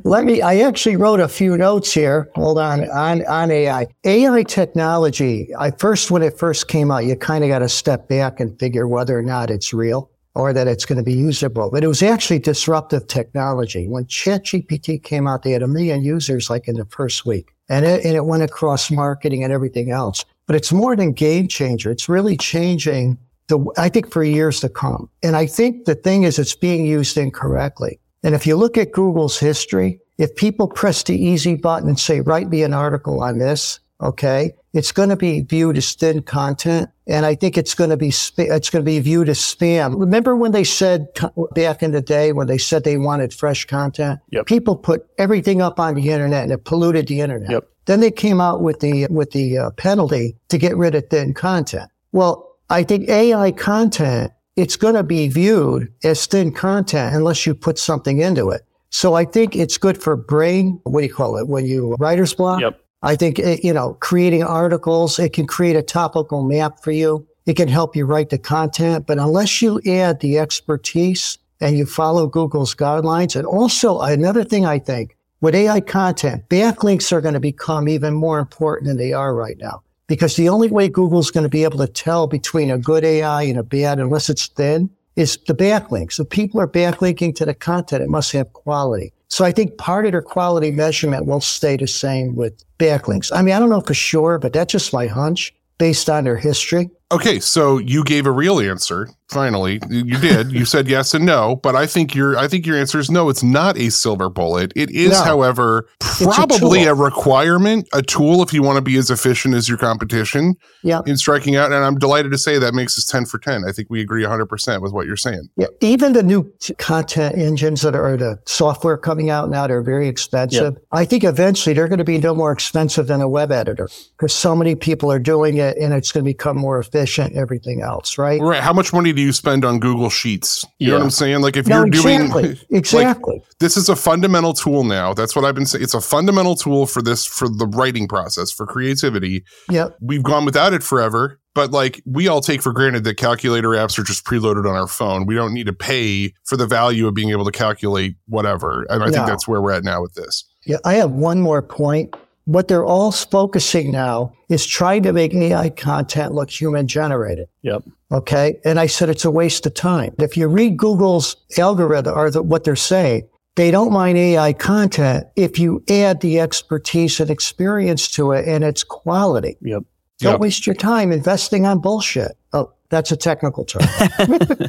let 0.04 0.24
me. 0.24 0.40
I 0.40 0.60
actually 0.60 0.96
wrote 0.96 1.20
a 1.20 1.28
few 1.28 1.58
notes 1.58 1.92
here. 1.92 2.30
Hold 2.34 2.56
on 2.56 2.88
on 2.88 3.26
on 3.26 3.50
AI. 3.50 3.88
AI 4.04 4.42
technology. 4.44 5.50
I 5.58 5.70
first 5.72 6.10
when 6.10 6.22
it 6.22 6.38
first 6.38 6.68
came 6.68 6.90
out, 6.90 7.04
you 7.04 7.14
kind 7.14 7.44
of 7.44 7.48
got 7.48 7.58
to 7.58 7.68
step 7.68 8.08
back 8.08 8.40
and 8.40 8.58
figure 8.58 8.88
whether 8.88 9.18
or 9.18 9.22
not 9.22 9.50
it's 9.50 9.74
real 9.74 10.10
or 10.34 10.54
that 10.54 10.66
it's 10.66 10.86
going 10.86 10.96
to 10.96 11.04
be 11.04 11.12
usable. 11.12 11.70
But 11.70 11.84
it 11.84 11.88
was 11.88 12.02
actually 12.02 12.38
disruptive 12.38 13.08
technology. 13.08 13.86
When 13.86 14.06
ChatGPT 14.06 15.02
came 15.02 15.26
out, 15.26 15.42
they 15.42 15.50
had 15.50 15.62
a 15.62 15.68
million 15.68 16.02
users 16.02 16.48
like 16.48 16.68
in 16.68 16.76
the 16.76 16.86
first 16.86 17.26
week, 17.26 17.52
and 17.68 17.84
it, 17.84 18.02
and 18.02 18.16
it 18.16 18.24
went 18.24 18.44
across 18.44 18.90
marketing 18.90 19.44
and 19.44 19.52
everything 19.52 19.90
else. 19.90 20.24
But 20.46 20.56
it's 20.56 20.72
more 20.72 20.96
than 20.96 21.12
game 21.12 21.48
changer. 21.48 21.90
It's 21.90 22.08
really 22.08 22.38
changing 22.38 23.18
the, 23.48 23.64
I 23.76 23.88
think 23.88 24.10
for 24.10 24.24
years 24.24 24.60
to 24.60 24.68
come. 24.68 25.10
And 25.22 25.36
I 25.36 25.46
think 25.46 25.84
the 25.84 25.94
thing 25.94 26.22
is 26.24 26.38
it's 26.38 26.54
being 26.54 26.86
used 26.86 27.16
incorrectly. 27.16 27.98
And 28.22 28.34
if 28.34 28.46
you 28.46 28.56
look 28.56 28.78
at 28.78 28.92
Google's 28.92 29.38
history, 29.38 30.00
if 30.18 30.34
people 30.36 30.68
press 30.68 31.02
the 31.02 31.16
easy 31.16 31.56
button 31.56 31.88
and 31.88 31.98
say, 31.98 32.20
write 32.20 32.48
me 32.48 32.62
an 32.62 32.72
article 32.72 33.22
on 33.22 33.38
this, 33.38 33.80
okay, 34.00 34.52
it's 34.72 34.92
going 34.92 35.08
to 35.08 35.16
be 35.16 35.40
viewed 35.40 35.76
as 35.76 35.92
thin 35.92 36.22
content. 36.22 36.90
And 37.06 37.26
I 37.26 37.34
think 37.34 37.58
it's 37.58 37.74
going 37.74 37.90
to 37.90 37.96
be, 37.96 38.08
it's 38.08 38.70
going 38.70 38.82
to 38.82 38.82
be 38.82 39.00
viewed 39.00 39.28
as 39.28 39.38
spam. 39.38 39.98
Remember 39.98 40.36
when 40.36 40.52
they 40.52 40.64
said 40.64 41.08
back 41.54 41.82
in 41.82 41.90
the 41.90 42.00
day 42.00 42.32
when 42.32 42.46
they 42.46 42.58
said 42.58 42.84
they 42.84 42.96
wanted 42.96 43.34
fresh 43.34 43.64
content? 43.64 44.20
Yep. 44.30 44.46
People 44.46 44.76
put 44.76 45.06
everything 45.18 45.60
up 45.60 45.80
on 45.80 45.94
the 45.94 46.10
internet 46.10 46.44
and 46.44 46.52
it 46.52 46.64
polluted 46.64 47.08
the 47.08 47.20
internet. 47.20 47.50
Yep. 47.50 47.68
Then 47.86 48.00
they 48.00 48.12
came 48.12 48.40
out 48.40 48.62
with 48.62 48.80
the, 48.80 49.08
with 49.08 49.32
the 49.32 49.58
uh, 49.58 49.70
penalty 49.72 50.36
to 50.48 50.58
get 50.58 50.76
rid 50.76 50.94
of 50.94 51.08
thin 51.08 51.34
content. 51.34 51.90
Well, 52.12 52.51
I 52.72 52.84
think 52.84 53.08
AI 53.10 53.52
content 53.52 54.32
it's 54.56 54.76
going 54.76 54.94
to 54.94 55.02
be 55.02 55.28
viewed 55.28 55.92
as 56.04 56.24
thin 56.26 56.52
content 56.52 57.14
unless 57.14 57.44
you 57.46 57.54
put 57.54 57.78
something 57.78 58.20
into 58.20 58.48
it. 58.48 58.62
So 58.88 59.14
I 59.14 59.26
think 59.26 59.54
it's 59.54 59.76
good 59.76 60.02
for 60.02 60.16
brain. 60.16 60.80
What 60.84 61.00
do 61.00 61.06
you 61.06 61.12
call 61.12 61.36
it? 61.36 61.48
When 61.48 61.66
you 61.66 61.96
writer's 61.98 62.34
block? 62.34 62.60
Yep. 62.60 62.80
I 63.02 63.16
think, 63.16 63.38
it, 63.38 63.62
you 63.62 63.72
know, 63.74 63.94
creating 64.00 64.42
articles, 64.42 65.18
it 65.18 65.32
can 65.34 65.46
create 65.46 65.76
a 65.76 65.82
topical 65.82 66.42
map 66.42 66.82
for 66.82 66.92
you. 66.92 67.26
It 67.44 67.56
can 67.56 67.68
help 67.68 67.94
you 67.94 68.06
write 68.06 68.30
the 68.30 68.38
content, 68.38 69.06
but 69.06 69.18
unless 69.18 69.60
you 69.60 69.80
add 69.86 70.20
the 70.20 70.38
expertise 70.38 71.38
and 71.60 71.76
you 71.76 71.84
follow 71.84 72.26
Google's 72.26 72.74
guidelines, 72.74 73.36
and 73.36 73.46
also 73.46 74.00
another 74.00 74.44
thing 74.44 74.64
I 74.64 74.78
think 74.78 75.16
with 75.40 75.54
AI 75.54 75.80
content, 75.80 76.48
backlinks 76.48 77.12
are 77.12 77.20
going 77.20 77.34
to 77.34 77.40
become 77.40 77.88
even 77.88 78.14
more 78.14 78.38
important 78.38 78.86
than 78.88 78.96
they 78.96 79.12
are 79.12 79.34
right 79.34 79.58
now. 79.58 79.82
Because 80.06 80.36
the 80.36 80.48
only 80.48 80.68
way 80.68 80.88
Google's 80.88 81.30
going 81.30 81.44
to 81.44 81.48
be 81.48 81.64
able 81.64 81.78
to 81.78 81.86
tell 81.86 82.26
between 82.26 82.70
a 82.70 82.78
good 82.78 83.04
AI 83.04 83.42
and 83.42 83.58
a 83.58 83.62
bad, 83.62 83.98
unless 83.98 84.28
it's 84.28 84.46
thin, 84.48 84.90
is 85.16 85.38
the 85.46 85.54
backlinks. 85.54 86.18
If 86.18 86.28
people 86.30 86.60
are 86.60 86.68
backlinking 86.68 87.34
to 87.36 87.44
the 87.44 87.54
content, 87.54 88.02
it 88.02 88.08
must 88.08 88.32
have 88.32 88.52
quality. 88.52 89.12
So 89.28 89.44
I 89.44 89.52
think 89.52 89.78
part 89.78 90.04
of 90.04 90.12
their 90.12 90.22
quality 90.22 90.70
measurement 90.70 91.26
will 91.26 91.40
stay 91.40 91.76
the 91.76 91.86
same 91.86 92.34
with 92.34 92.62
backlinks. 92.78 93.30
I 93.34 93.42
mean, 93.42 93.54
I 93.54 93.58
don't 93.58 93.70
know 93.70 93.80
for 93.80 93.94
sure, 93.94 94.38
but 94.38 94.52
that's 94.52 94.72
just 94.72 94.92
my 94.92 95.06
hunch 95.06 95.54
based 95.78 96.10
on 96.10 96.24
their 96.24 96.36
history. 96.36 96.90
Okay, 97.12 97.38
so 97.40 97.78
you 97.78 98.02
gave 98.04 98.26
a 98.26 98.30
real 98.30 98.58
answer. 98.58 99.08
Finally, 99.28 99.80
you 99.88 100.18
did. 100.18 100.52
you 100.52 100.66
said 100.66 100.86
yes 100.88 101.14
and 101.14 101.24
no, 101.24 101.56
but 101.56 101.74
I 101.74 101.86
think 101.86 102.14
your 102.14 102.36
I 102.36 102.48
think 102.48 102.66
your 102.66 102.76
answer 102.76 102.98
is 102.98 103.10
no. 103.10 103.30
It's 103.30 103.42
not 103.42 103.78
a 103.78 103.90
silver 103.90 104.28
bullet. 104.28 104.72
It 104.76 104.90
is, 104.90 105.12
No. 105.12 105.24
however, 105.24 105.88
probably 106.00 106.84
a 106.84 106.92
a, 106.92 106.94
requirement, 106.94 107.88
a 107.94 108.02
tool 108.02 108.42
if 108.42 108.52
you 108.52 108.62
want 108.62 108.76
to 108.76 108.82
be 108.82 108.96
as 108.98 109.08
efficient 109.10 109.54
as 109.54 109.70
your 109.70 109.78
competition 109.78 110.54
Yeah. 110.82 111.00
in 111.06 111.16
striking 111.16 111.56
out. 111.56 111.72
And 111.72 111.82
I'm 111.82 111.98
delighted 111.98 112.30
to 112.32 112.36
say 112.38 112.58
that 112.58 112.74
makes 112.74 112.98
us 112.98 113.06
ten 113.06 113.24
for 113.24 113.38
ten. 113.38 113.64
I 113.66 113.72
think 113.72 113.88
we 113.88 114.02
agree 114.02 114.22
100 114.22 114.46
percent 114.46 114.82
with 114.82 114.92
what 114.92 115.06
you're 115.06 115.16
saying. 115.16 115.48
Yeah, 115.56 115.68
even 115.80 116.12
the 116.12 116.22
new 116.22 116.52
content 116.76 117.38
engines 117.38 117.80
that 117.82 117.94
are 117.94 118.18
the 118.18 118.38
software 118.46 118.98
coming 118.98 119.30
out 119.30 119.48
now, 119.48 119.66
they're 119.66 119.82
very 119.82 120.08
expensive. 120.08 120.76
I 120.92 121.06
think 121.06 121.24
eventually 121.24 121.74
they're 121.74 121.88
going 121.88 121.98
to 121.98 122.04
be 122.04 122.18
no 122.18 122.34
more 122.34 122.52
expensive 122.52 123.06
than 123.06 123.22
a 123.22 123.28
web 123.28 123.50
editor 123.50 123.88
because 124.18 124.34
so 124.34 124.54
many 124.54 124.74
people 124.74 125.10
are 125.10 125.18
doing 125.18 125.56
it 125.56 125.78
and 125.78 125.94
it's 125.94 126.12
going 126.12 126.24
to 126.24 126.28
become 126.30 126.58
more 126.58 126.78
efficient, 126.78 127.01
everything 127.34 127.82
else, 127.82 128.18
right? 128.18 128.40
Right? 128.40 128.62
How 128.62 128.72
much 128.72 128.92
money 128.92 129.12
do 129.12 129.22
you 129.22 129.32
spend 129.32 129.64
on 129.64 129.80
Google 129.80 130.10
Sheets? 130.10 130.64
You 130.78 130.88
know 130.88 130.94
what 130.94 131.02
I'm 131.04 131.10
saying? 131.10 131.40
Like 131.40 131.56
if 131.56 131.66
No, 131.66 131.78
you're 131.78 131.86
exactly. 131.88 132.42
doing 132.42 132.58
exactly. 132.70 133.42
this 133.60 133.76
is 133.76 133.88
a 133.88 133.96
fundamental 133.96 134.52
tool 134.52 134.84
now. 134.84 135.14
That's 135.14 135.34
what 135.36 135.44
I've 135.44 135.54
been 135.54 135.66
saying. 135.66 135.82
It's 135.84 135.94
a 135.94 136.00
fundamental 136.00 136.54
tool 136.56 136.86
for 136.86 137.02
this 137.02 137.26
for 137.26 137.48
the 137.48 137.66
writing 137.66 138.08
process 138.08 138.50
for 138.50 138.66
creativity. 138.66 139.44
yep. 139.70 139.96
we've 140.00 140.22
gone 140.22 140.44
without 140.44 140.72
it 140.72 140.82
forever. 140.82 141.38
But 141.54 141.70
like 141.70 142.00
we 142.06 142.28
all 142.28 142.40
take 142.40 142.62
for 142.62 142.72
granted 142.72 143.04
that 143.04 143.18
calculator 143.18 143.68
apps 143.70 143.98
are 143.98 144.02
just 144.02 144.24
preloaded 144.24 144.66
on 144.68 144.74
our 144.74 144.86
phone. 144.86 145.26
We 145.26 145.34
don't 145.34 145.52
need 145.52 145.66
to 145.66 145.72
pay 145.72 146.32
for 146.44 146.56
the 146.56 146.66
value 146.66 147.06
of 147.06 147.14
being 147.14 147.30
able 147.30 147.44
to 147.44 147.52
calculate 147.52 148.16
whatever. 148.26 148.86
And 148.88 149.02
I 149.02 149.10
think 149.10 149.26
that's 149.26 149.46
where 149.46 149.60
we're 149.60 149.72
at 149.72 149.84
now 149.84 150.00
with 150.00 150.14
this. 150.14 150.44
Yeah, 150.64 150.78
I 150.84 150.94
have 150.94 151.10
one 151.10 151.40
more 151.40 151.60
point. 151.60 152.14
What 152.44 152.66
they're 152.68 152.84
all 152.84 153.12
focusing 153.12 153.92
now 153.92 154.32
is 154.48 154.66
trying 154.66 155.04
to 155.04 155.12
make 155.12 155.32
AI 155.34 155.70
content 155.70 156.34
look 156.34 156.50
human 156.50 156.88
generated. 156.88 157.48
Yep. 157.62 157.84
Okay. 158.10 158.58
And 158.64 158.80
I 158.80 158.86
said 158.86 159.08
it's 159.08 159.24
a 159.24 159.30
waste 159.30 159.64
of 159.66 159.74
time. 159.74 160.14
If 160.18 160.36
you 160.36 160.48
read 160.48 160.76
Google's 160.76 161.36
algorithm 161.56 162.18
or 162.18 162.30
the, 162.30 162.42
what 162.42 162.64
they're 162.64 162.74
saying, 162.76 163.28
they 163.54 163.70
don't 163.70 163.92
mind 163.92 164.18
AI 164.18 164.52
content 164.54 165.26
if 165.36 165.58
you 165.58 165.84
add 165.88 166.20
the 166.20 166.40
expertise 166.40 167.20
and 167.20 167.30
experience 167.30 168.10
to 168.12 168.32
it 168.32 168.48
and 168.48 168.64
its 168.64 168.82
quality. 168.82 169.56
Yep. 169.60 169.82
Don't 170.18 170.32
Yep. 170.32 170.40
waste 170.40 170.66
your 170.66 170.74
time 170.74 171.10
investing 171.12 171.66
on 171.66 171.78
bullshit. 171.80 172.32
Oh, 172.52 172.72
that's 172.90 173.12
a 173.12 173.16
technical 173.16 173.64
term. 173.64 173.82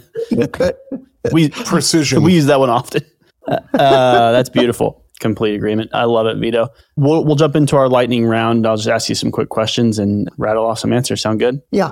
We 1.32 1.50
Precision. 1.50 2.22
we 2.22 2.34
use 2.34 2.46
that 2.48 2.60
one 2.60 2.70
often. 2.70 3.02
Uh, 3.48 4.32
that's 4.32 4.48
beautiful. 4.48 5.03
Complete 5.24 5.56
agreement. 5.56 5.90
I 5.94 6.04
love 6.04 6.28
it, 6.28 6.36
Vito. 6.36 6.68
We'll 6.98 7.24
we'll 7.24 7.38
jump 7.38 7.56
into 7.56 7.78
our 7.78 7.88
lightning 7.88 8.26
round. 8.26 8.68
I'll 8.68 8.76
just 8.76 8.90
ask 8.90 9.08
you 9.08 9.16
some 9.16 9.32
quick 9.32 9.48
questions 9.48 9.98
and 9.98 10.28
rattle 10.38 10.66
off 10.66 10.80
some 10.80 10.92
answers. 10.92 11.22
Sound 11.22 11.40
good? 11.40 11.62
yeah. 11.72 11.92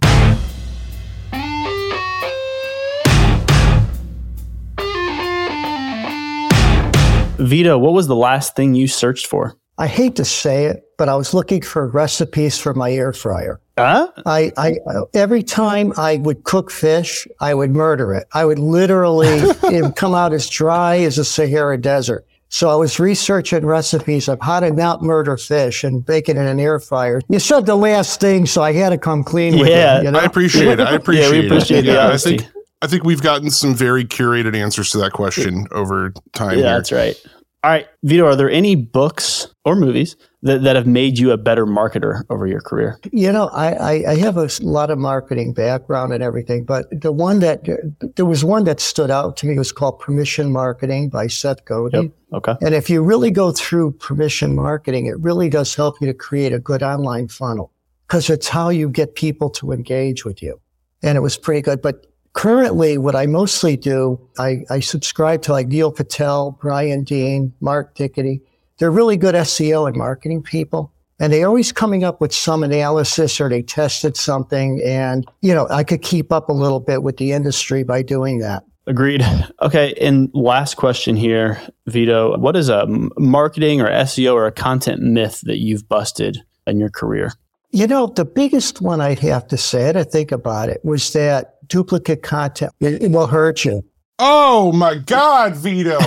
Vito, 7.38 7.78
what 7.78 7.94
was 7.94 8.08
the 8.08 8.18
last 8.18 8.58
thing 8.58 8.76
you 8.76 8.90
searched 8.90 9.28
for? 9.28 9.56
I 9.78 9.88
hate 9.88 10.18
to 10.18 10.26
say 10.26 10.66
it, 10.66 10.84
but 10.98 11.08
I 11.08 11.16
was 11.16 11.34
looking 11.34 11.62
for 11.62 11.88
recipes 11.88 12.60
for 12.60 12.74
my 12.74 12.92
air 12.92 13.14
fryer. 13.14 13.62
Huh? 13.78 14.12
I, 14.26 14.52
I 14.58 14.76
every 15.14 15.42
time 15.42 15.94
I 15.96 16.18
would 16.18 16.44
cook 16.44 16.70
fish, 16.70 17.26
I 17.40 17.54
would 17.54 17.72
murder 17.72 18.14
it. 18.14 18.28
I 18.34 18.44
would 18.44 18.60
literally 18.60 19.28
it 19.72 19.82
would 19.84 19.96
come 19.96 20.14
out 20.14 20.34
as 20.34 20.50
dry 20.50 20.98
as 20.98 21.18
a 21.18 21.24
Sahara 21.24 21.78
Desert. 21.78 22.28
So 22.54 22.70
I 22.70 22.76
was 22.76 23.00
researching 23.00 23.66
recipes 23.66 24.28
of 24.28 24.38
how 24.42 24.60
to 24.60 24.72
not 24.72 25.02
murder 25.02 25.38
fish 25.38 25.86
and 25.86 26.06
bake 26.06 26.28
it 26.28 26.36
in 26.36 26.46
an 26.46 26.60
air 26.60 26.80
fryer. 26.82 27.22
You 27.30 27.40
said 27.40 27.66
the 27.66 27.76
last 27.78 28.20
thing, 28.20 28.46
so 28.46 28.62
I 28.62 28.74
had 28.74 28.90
to 28.90 28.98
come 28.98 29.24
clean 29.24 29.58
with 29.58 29.70
Yeah, 29.70 30.00
you. 30.00 30.06
you 30.08 30.12
know? 30.12 30.20
I 30.20 30.26
appreciate 30.26 30.68
it. 30.68 30.82
I 30.82 30.92
appreciate, 30.96 31.26
Yeah, 31.34 31.40
we 31.40 31.46
appreciate 31.48 31.86
it. 31.88 31.92
the 31.94 32.02
I 32.02 32.18
think 32.18 32.46
I 32.82 32.88
think 32.88 33.04
we've 33.06 33.22
gotten 33.22 33.52
some 33.52 33.74
very 33.74 34.04
curated 34.04 34.54
answers 34.56 34.90
to 34.92 34.98
that 34.98 35.14
question 35.14 35.66
over 35.72 36.12
time. 36.34 36.52
Yeah, 36.52 36.56
here. 36.56 36.64
that's 36.74 36.92
right. 36.92 37.26
All 37.64 37.70
right, 37.70 37.88
Vito, 38.02 38.26
are 38.26 38.36
there 38.36 38.50
any 38.50 38.76
books 38.76 39.48
or 39.66 39.76
movies 39.76 40.16
that, 40.42 40.64
that 40.64 40.76
have 40.76 40.88
made 40.88 41.20
you 41.20 41.30
a 41.32 41.38
better 41.38 41.68
marketer 41.68 42.24
over 42.32 42.48
your 42.48 42.60
career? 42.60 43.00
You 43.12 43.32
know, 43.32 43.50
I, 43.50 43.74
I, 43.74 44.12
I 44.12 44.16
have 44.16 44.36
a 44.36 44.50
lot 44.62 44.90
of 44.90 44.98
marketing 44.98 45.54
background 45.54 46.12
and 46.12 46.24
everything, 46.24 46.66
but 46.66 46.88
the 46.90 47.12
one 47.12 47.40
that 47.42 47.68
there 48.16 48.26
was 48.26 48.44
one 48.44 48.64
that 48.64 48.80
stood 48.80 49.12
out 49.12 49.38
to 49.38 49.46
me 49.46 49.60
was 49.60 49.72
called 49.72 50.00
Permission 50.00 50.52
Marketing 50.52 51.08
by 51.10 51.28
Seth 51.28 51.64
Godin. 51.66 52.12
Okay. 52.34 52.56
And 52.62 52.74
if 52.74 52.90
you 52.90 53.04
really 53.04 53.30
go 53.30 53.52
through 53.52 53.92
permission 53.92 54.56
marketing, 54.56 55.06
it 55.06 55.20
really 55.20 55.48
does 55.48 55.76
help 55.76 56.02
you 56.02 56.08
to 56.08 56.16
create 56.16 56.54
a 56.54 56.60
good 56.60 56.82
online 56.82 57.28
funnel 57.28 57.72
because 58.08 58.32
it's 58.32 58.48
how 58.48 58.70
you 58.70 58.90
get 58.90 59.14
people 59.14 59.52
to 59.52 59.72
engage 59.72 60.26
with 60.26 60.42
you. 60.42 60.60
And 61.04 61.16
it 61.16 61.22
was 61.22 61.38
pretty 61.38 61.62
good. 61.62 61.82
But 61.84 62.11
currently, 62.34 62.98
what 62.98 63.16
I 63.16 63.26
mostly 63.26 63.78
do, 63.78 64.20
I, 64.38 64.64
I 64.70 64.80
subscribe 64.80 65.42
to 65.44 65.52
like 65.52 65.68
Neil 65.68 65.92
Patel, 65.92 66.58
Brian 66.62 67.04
Dean, 67.04 67.54
Matt 67.62 67.96
Diggity. 67.96 68.42
They're 68.78 68.92
really 68.92 69.18
good 69.18 69.36
SEO 69.36 69.88
and 69.88 69.96
marketing 69.96 70.42
people. 70.42 70.92
And 71.20 71.32
they're 71.32 71.48
always 71.48 71.72
coming 71.72 72.04
up 72.04 72.20
with 72.20 72.34
some 72.34 72.64
analysis 72.64 73.40
or 73.40 73.48
they 73.48 73.62
tested 73.62 74.18
something. 74.18 74.82
And, 74.84 75.30
you 75.42 75.54
know, 75.54 75.68
I 75.70 75.84
could 75.84 76.02
keep 76.02 76.32
up 76.32 76.50
a 76.50 76.54
little 76.54 76.80
bit 76.80 77.04
with 77.04 77.18
the 77.18 77.32
industry 77.32 77.84
by 77.84 78.02
doing 78.02 78.40
that. 78.40 78.64
Agreed. 78.88 79.24
Okay. 79.62 79.94
And 80.02 80.32
last 80.34 80.76
question 80.76 81.16
here, 81.16 81.62
Vito. 81.86 82.36
What 82.40 82.56
is 82.56 82.70
a 82.70 82.88
marketing 83.20 83.80
or 83.80 83.88
SEO 83.88 84.34
or 84.34 84.48
a 84.48 84.52
content 84.52 85.02
myth 85.02 85.42
that 85.44 85.60
you've 85.60 85.88
busted 85.88 86.40
in 86.66 86.80
your 86.80 86.90
career? 86.90 87.32
You 87.70 87.86
know, 87.86 88.08
the 88.08 88.26
biggest 88.26 88.82
one 88.82 89.00
I'd 89.00 89.20
have 89.20 89.48
to 89.50 89.58
say, 89.58 89.84
I 89.84 89.86
had 89.88 89.94
to 89.94 90.04
think 90.04 90.32
about 90.32 90.70
it, 90.70 90.84
was 90.84 91.14
that 91.14 91.61
duplicate 91.72 92.22
content 92.22 92.74
it, 92.82 93.02
it 93.02 93.12
will 93.12 93.28
hurt 93.28 93.64
you. 93.64 93.82
Oh 94.20 94.72
my 94.74 94.96
God, 94.96 95.56
Vito! 95.56 95.98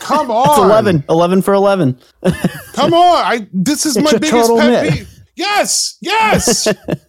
Come 0.00 0.30
on, 0.30 0.48
It's 0.50 0.58
11. 0.58 1.04
11 1.08 1.42
for 1.42 1.54
11. 1.54 1.98
Come 2.74 2.94
on! 2.94 3.24
I 3.24 3.48
this 3.52 3.86
is 3.86 3.96
It's 3.96 4.12
my 4.12 4.18
biggest 4.18 4.50
pet 4.56 4.92
peeve. 4.92 5.24
Yes, 5.34 5.96
yes. 6.00 6.68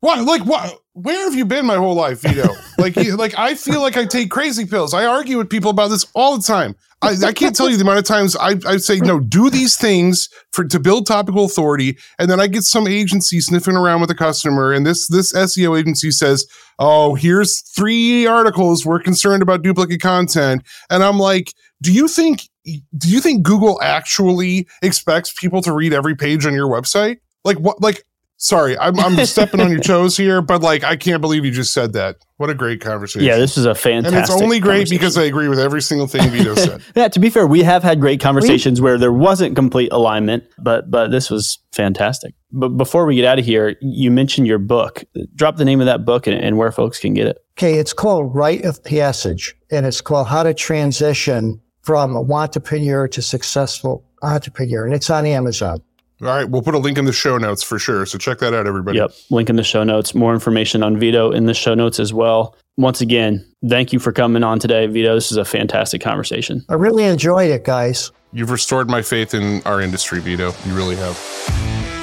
what? 0.00 0.24
Like 0.24 0.42
what? 0.42 0.78
Where 0.92 1.24
have 1.24 1.34
you 1.34 1.44
been 1.44 1.66
my 1.66 1.76
whole 1.76 1.94
life, 1.94 2.22
Vito? 2.22 2.48
Like, 2.78 2.96
you, 2.96 3.16
like 3.16 3.36
I 3.36 3.54
feel 3.54 3.80
like 3.80 3.96
I 3.96 4.04
take 4.04 4.30
crazy 4.30 4.64
pills. 4.64 4.94
I 4.94 5.04
argue 5.04 5.38
with 5.38 5.50
people 5.50 5.70
about 5.70 5.88
this 5.88 6.06
all 6.14 6.36
the 6.36 6.42
time. 6.42 6.76
I, 7.02 7.14
I 7.26 7.32
can't 7.32 7.54
tell 7.54 7.68
you 7.68 7.76
the 7.76 7.82
amount 7.82 7.98
of 7.98 8.04
times 8.04 8.34
I, 8.36 8.56
I 8.66 8.76
say 8.76 8.98
no, 8.98 9.20
do 9.20 9.50
these 9.50 9.76
things 9.76 10.28
for 10.52 10.64
to 10.64 10.80
build 10.80 11.06
topical 11.06 11.44
authority, 11.44 11.96
and 12.18 12.30
then 12.30 12.40
I 12.40 12.46
get 12.48 12.62
some 12.62 12.88
agency 12.88 13.40
sniffing 13.40 13.76
around 13.76 14.00
with 14.00 14.10
a 14.10 14.14
customer, 14.14 14.72
and 14.72 14.84
this 14.86 15.08
this 15.08 15.32
SEO 15.32 15.78
agency 15.78 16.10
says, 16.10 16.46
"Oh, 16.78 17.14
here's 17.14 17.60
three 17.60 18.26
articles. 18.26 18.84
We're 18.84 19.00
concerned 19.00 19.42
about 19.42 19.62
duplicate 19.62 20.00
content," 20.00 20.62
and 20.90 21.04
I'm 21.04 21.18
like, 21.18 21.52
"Do 21.82 21.92
you 21.92 22.08
think 22.08 22.48
do 22.96 23.08
you 23.08 23.20
think 23.20 23.42
Google 23.42 23.80
actually 23.82 24.68
expects 24.82 25.32
people 25.32 25.62
to 25.62 25.72
read 25.72 25.92
every 25.92 26.14
page 26.14 26.46
on 26.46 26.52
your 26.52 26.68
website? 26.68 27.18
Like 27.44 27.58
what? 27.58 27.80
Like, 27.80 28.04
sorry, 28.38 28.78
I'm 28.78 28.98
I'm 28.98 29.16
stepping 29.26 29.60
on 29.60 29.70
your 29.70 29.80
toes 29.80 30.16
here, 30.16 30.40
but 30.40 30.62
like, 30.62 30.84
I 30.84 30.96
can't 30.96 31.20
believe 31.20 31.44
you 31.44 31.50
just 31.50 31.72
said 31.72 31.92
that. 31.92 32.16
What 32.38 32.48
a 32.50 32.54
great 32.54 32.80
conversation. 32.80 33.26
Yeah, 33.26 33.36
this 33.36 33.58
is 33.58 33.66
a 33.66 33.74
fantastic. 33.74 34.14
and 34.14 34.22
it's 34.22 34.30
only 34.30 34.60
great 34.60 34.88
because 34.88 35.18
I 35.18 35.24
agree 35.24 35.48
with 35.48 35.58
every 35.58 35.82
single 35.82 36.06
thing 36.06 36.30
Vito 36.30 36.54
said. 36.56 36.80
Yeah, 36.96 37.08
to 37.08 37.20
be 37.20 37.28
fair, 37.30 37.46
we 37.46 37.62
have 37.64 37.82
had 37.82 38.00
great 38.00 38.20
conversations 38.20 38.80
where 38.80 38.96
there 38.96 39.12
wasn't 39.12 39.54
complete 39.54 39.92
alignment, 39.92 40.44
but 40.58 40.90
but 40.90 41.08
this 41.10 41.30
was 41.30 41.58
fantastic. 41.72 42.34
But 42.50 42.70
before 42.70 43.04
we 43.04 43.16
get 43.16 43.26
out 43.26 43.38
of 43.38 43.44
here, 43.44 43.76
you 43.82 44.10
mentioned 44.10 44.46
your 44.46 44.58
book. 44.58 45.04
Drop 45.34 45.56
the 45.56 45.64
name 45.64 45.80
of 45.80 45.86
that 45.86 46.04
book 46.04 46.26
and, 46.26 46.38
and 46.38 46.56
where 46.56 46.72
folks 46.72 46.98
can 46.98 47.12
get 47.12 47.26
it. 47.26 47.38
Okay, 47.58 47.74
it's 47.74 47.92
called 47.92 48.34
Rite 48.34 48.64
of 48.64 48.82
Passage, 48.84 49.54
and 49.70 49.84
it's 49.84 50.00
called 50.00 50.28
How 50.28 50.44
to 50.44 50.54
Transition 50.54 51.60
from 51.82 52.14
a 52.14 52.22
entrepreneur 52.32 53.08
to 53.08 53.22
successful 53.22 54.04
entrepreneur, 54.22 54.84
and 54.84 54.94
it's 54.94 55.10
on 55.10 55.26
Amazon. 55.26 55.82
All 56.20 56.26
right, 56.26 56.48
we'll 56.48 56.62
put 56.62 56.74
a 56.74 56.78
link 56.78 56.98
in 56.98 57.04
the 57.04 57.12
show 57.12 57.38
notes 57.38 57.62
for 57.62 57.78
sure. 57.78 58.04
So 58.04 58.18
check 58.18 58.38
that 58.38 58.52
out, 58.52 58.66
everybody. 58.66 58.98
Yep. 58.98 59.12
Link 59.30 59.48
in 59.48 59.56
the 59.56 59.62
show 59.62 59.84
notes. 59.84 60.16
More 60.16 60.34
information 60.34 60.82
on 60.82 60.98
Vito 60.98 61.30
in 61.30 61.46
the 61.46 61.54
show 61.54 61.74
notes 61.74 62.00
as 62.00 62.12
well. 62.12 62.56
once 62.76 63.00
again, 63.00 63.44
thank 63.68 63.92
you 63.92 63.98
for 64.00 64.12
coming 64.12 64.42
on 64.42 64.58
today, 64.58 64.86
Vito. 64.86 65.14
This 65.14 65.30
is 65.30 65.36
a 65.36 65.44
fantastic 65.44 66.00
conversation. 66.00 66.64
I 66.68 66.74
really 66.74 67.04
enjoyed 67.04 67.50
it, 67.50 67.64
guys. 67.64 68.10
You've 68.32 68.50
restored 68.50 68.90
my 68.90 69.02
faith 69.02 69.32
in 69.32 69.62
our 69.62 69.80
industry, 69.80 70.20
Vito. 70.20 70.52
You 70.66 70.74
really 70.74 70.96
have. 70.96 71.97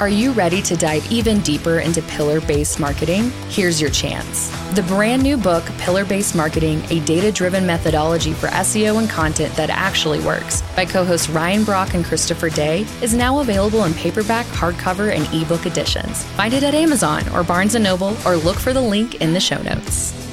Are 0.00 0.08
you 0.08 0.32
ready 0.32 0.62
to 0.62 0.76
dive 0.76 1.12
even 1.12 1.40
deeper 1.40 1.80
into 1.80 2.00
pillar 2.00 2.40
based 2.40 2.80
marketing? 2.80 3.30
Here's 3.48 3.82
your 3.82 3.90
chance. 3.90 4.48
The 4.74 4.82
brand 4.84 5.22
new 5.22 5.36
book, 5.36 5.62
Pillar 5.76 6.06
Based 6.06 6.34
Marketing 6.34 6.82
A 6.88 7.00
Data 7.00 7.30
Driven 7.30 7.66
Methodology 7.66 8.32
for 8.32 8.46
SEO 8.46 8.98
and 8.98 9.10
Content 9.10 9.54
That 9.56 9.68
Actually 9.68 10.20
Works, 10.20 10.62
by 10.74 10.86
co 10.86 11.04
hosts 11.04 11.28
Ryan 11.28 11.64
Brock 11.64 11.92
and 11.92 12.02
Christopher 12.02 12.48
Day, 12.48 12.86
is 13.02 13.12
now 13.12 13.40
available 13.40 13.84
in 13.84 13.92
paperback, 13.92 14.46
hardcover, 14.46 15.14
and 15.14 15.28
ebook 15.34 15.66
editions. 15.66 16.24
Find 16.28 16.54
it 16.54 16.62
at 16.62 16.72
Amazon 16.72 17.28
or 17.34 17.44
Barnes 17.44 17.74
& 17.74 17.78
Noble 17.78 18.16
or 18.24 18.36
look 18.36 18.56
for 18.56 18.72
the 18.72 18.80
link 18.80 19.16
in 19.16 19.34
the 19.34 19.40
show 19.40 19.60
notes. 19.60 20.29